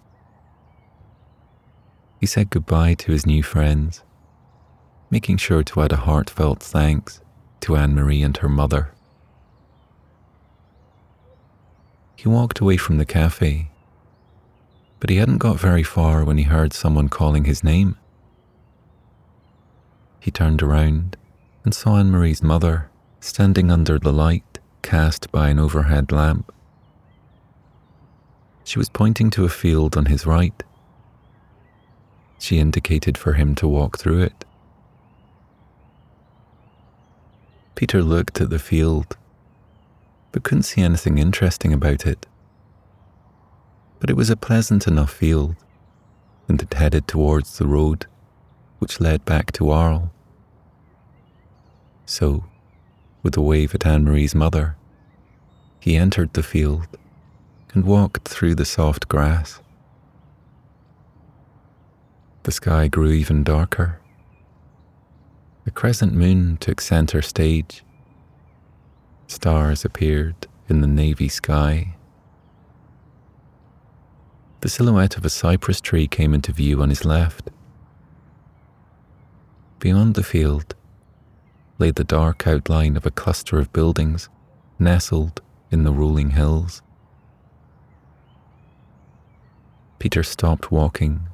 He 2.20 2.26
said 2.26 2.50
goodbye 2.50 2.96
to 2.96 3.12
his 3.12 3.26
new 3.26 3.44
friends, 3.44 4.04
making 5.10 5.38
sure 5.38 5.64
to 5.64 5.82
add 5.82 5.92
a 5.92 5.98
heartfelt 5.98 6.62
thanks 6.62 7.22
to 7.62 7.76
Anne 7.76 7.96
Marie 7.96 8.24
and 8.24 8.36
her 8.38 8.50
mother. 8.50 8.92
He 12.16 12.30
walked 12.30 12.60
away 12.60 12.78
from 12.78 12.98
the 12.98 13.06
cafe, 13.06 13.70
but 15.00 15.10
he 15.10 15.18
hadn't 15.18 15.38
got 15.38 15.60
very 15.60 15.84
far 15.84 16.24
when 16.24 16.38
he 16.38 16.46
heard 16.46 16.74
someone 16.74 17.10
calling 17.10 17.46
his 17.46 17.64
name. 17.64 17.98
He 20.20 20.32
turned 20.32 20.64
around 20.64 21.18
and 21.64 21.74
saw 21.74 21.98
Anne 21.98 22.10
Marie's 22.10 22.42
mother 22.42 22.90
standing 23.20 23.70
under 23.70 24.00
the 24.00 24.14
light 24.14 24.60
cast 24.82 25.32
by 25.32 25.50
an 25.50 25.60
overhead 25.60 26.12
lamp. 26.12 26.52
She 28.64 28.80
was 28.80 28.90
pointing 28.90 29.30
to 29.32 29.46
a 29.46 29.50
field 29.50 29.96
on 29.96 30.06
his 30.06 30.26
right. 30.26 30.64
She 32.40 32.60
indicated 32.60 33.18
for 33.18 33.34
him 33.34 33.56
to 33.56 33.68
walk 33.68 33.98
through 33.98 34.22
it. 34.22 34.46
Peter 37.76 38.04
looked 38.04 38.40
at 38.40 38.50
the 38.50 38.60
field 38.60 39.18
but 40.36 40.44
couldn't 40.44 40.64
see 40.64 40.82
anything 40.82 41.18
interesting 41.18 41.72
about 41.72 42.06
it. 42.06 42.26
But 44.02 44.10
it 44.10 44.18
was 44.18 44.30
a 44.30 44.36
pleasant 44.36 44.86
enough 44.86 45.10
field, 45.10 45.56
and 46.50 46.62
it 46.62 46.74
headed 46.74 47.08
towards 47.08 47.58
the 47.58 47.66
road 47.66 48.06
which 48.80 49.00
led 49.00 49.24
back 49.24 49.54
to 49.54 49.70
Arles. 49.70 50.10
So, 52.06 52.44
with 53.24 53.38
a 53.38 53.42
wave 53.42 53.74
at 53.74 53.86
Anne 53.86 54.04
Marie's 54.04 54.36
mother, 54.36 54.76
he 55.80 55.96
entered 55.96 56.34
the 56.34 56.44
field 56.44 56.86
and 57.74 57.86
walked 57.86 58.28
through 58.28 58.56
the 58.56 58.66
soft 58.66 59.08
grass. 59.08 59.62
The 62.46 62.52
sky 62.52 62.88
grew 62.88 63.10
even 63.10 63.44
darker. 63.44 64.00
The 65.64 65.72
crescent 65.72 66.14
moon 66.14 66.58
took 66.58 66.80
center 66.80 67.24
stage 67.24 67.84
Stars 69.26 69.84
appeared 69.84 70.46
in 70.70 70.82
the 70.82 70.88
navy 70.88 71.28
sky. 71.28 71.96
The 74.62 74.70
silhouette 74.70 75.18
of 75.18 75.26
a 75.26 75.30
cypress 75.32 75.82
tree 75.82 76.08
came 76.08 76.36
into 76.36 76.52
view 76.52 76.84
on 76.84 76.90
his 76.90 77.04
left. 77.04 77.50
Beyond 79.80 80.14
the 80.14 80.22
field 80.22 80.76
lay 81.80 81.90
the 81.90 82.04
dark 82.04 82.46
outline 82.46 82.96
of 82.96 83.08
a 83.08 83.12
cluster 83.12 83.58
of 83.58 83.74
buildings 83.74 84.30
nestled 84.78 85.42
in 85.72 85.84
the 85.84 85.92
rolling 85.92 86.30
hills. 86.30 86.84
Peter 89.98 90.22
stopped 90.22 90.72
walking 90.72 91.28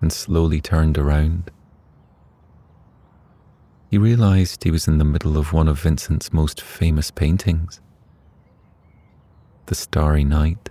and 0.00 0.12
slowly 0.12 0.60
turned 0.60 0.96
around 0.96 1.50
he 3.90 3.98
realized 3.98 4.62
he 4.62 4.70
was 4.70 4.86
in 4.86 4.98
the 4.98 5.04
middle 5.04 5.36
of 5.36 5.52
one 5.52 5.66
of 5.66 5.80
Vincent's 5.80 6.32
most 6.32 6.60
famous 6.60 7.10
paintings 7.10 7.80
The 9.66 9.74
Starry 9.74 10.22
Night. 10.22 10.70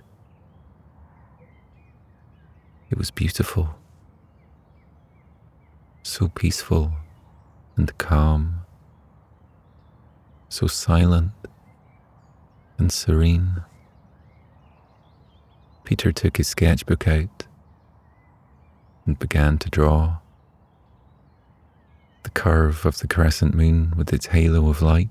It 2.90 2.96
was 2.96 3.10
beautiful, 3.10 3.74
so 6.02 6.28
peaceful 6.28 6.94
and 7.76 7.96
calm, 7.98 8.62
so 10.48 10.66
silent 10.66 11.32
and 12.78 12.90
serene. 12.90 13.62
Peter 15.84 16.10
took 16.10 16.38
his 16.38 16.48
sketchbook 16.48 17.06
out 17.06 17.46
and 19.10 19.18
began 19.18 19.58
to 19.58 19.68
draw. 19.68 20.18
The 22.22 22.30
curve 22.30 22.86
of 22.86 22.98
the 22.98 23.08
crescent 23.08 23.56
moon 23.56 23.92
with 23.96 24.12
its 24.12 24.26
halo 24.26 24.68
of 24.68 24.82
light, 24.82 25.10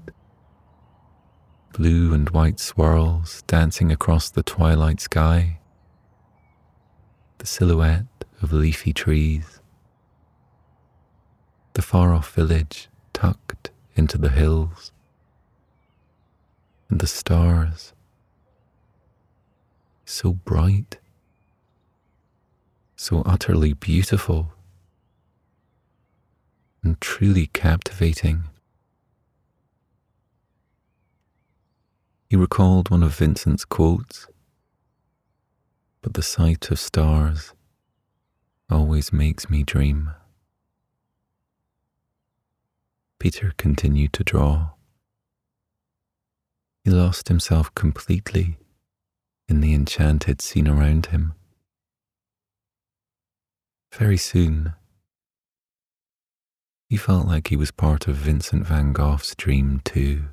blue 1.73 2.13
and 2.13 2.29
white 2.29 2.61
swirls 2.61 3.41
dancing 3.45 3.91
across 3.91 4.29
the 4.29 4.41
twilight 4.41 5.01
sky, 5.01 5.59
the 7.39 7.45
silhouette 7.45 8.23
of 8.41 8.53
leafy 8.53 8.93
trees, 8.93 9.59
the 11.73 11.81
far 11.81 12.13
off 12.13 12.33
village 12.33 12.87
tucked 13.11 13.71
into 13.97 14.17
the 14.17 14.29
hills, 14.29 14.93
and 16.89 17.01
the 17.01 17.07
stars 17.07 17.91
so 20.05 20.31
bright, 20.31 20.99
so 23.01 23.21
utterly 23.21 23.71
beautiful 23.71 24.51
and 26.83 26.99
truly 26.99 27.47
captivating. 27.47 28.43
He 32.29 32.35
recalled 32.35 32.89
one 32.89 33.01
of 33.01 33.15
Vincent's 33.15 33.63
quotes, 33.63 34.27
but 36.01 36.13
the 36.13 36.21
sight 36.21 36.69
of 36.71 36.77
stars 36.77 37.53
always 38.69 39.13
makes 39.13 39.49
me 39.49 39.63
dream. 39.63 40.11
Peter 43.17 43.53
continued 43.55 44.11
to 44.11 44.25
draw. 44.25 44.71
He 46.83 46.91
lost 46.91 47.29
himself 47.29 47.73
completely 47.75 48.57
in 49.47 49.61
the 49.61 49.73
enchanted 49.73 50.41
scene 50.41 50.67
around 50.67 51.05
him. 51.05 51.33
Very 53.91 54.17
soon, 54.17 54.73
he 56.89 56.97
felt 56.97 57.27
like 57.27 57.47
he 57.47 57.55
was 57.55 57.71
part 57.71 58.07
of 58.07 58.15
Vincent 58.15 58.65
van 58.65 58.93
Gogh's 58.93 59.35
dream 59.35 59.81
too. 59.83 60.25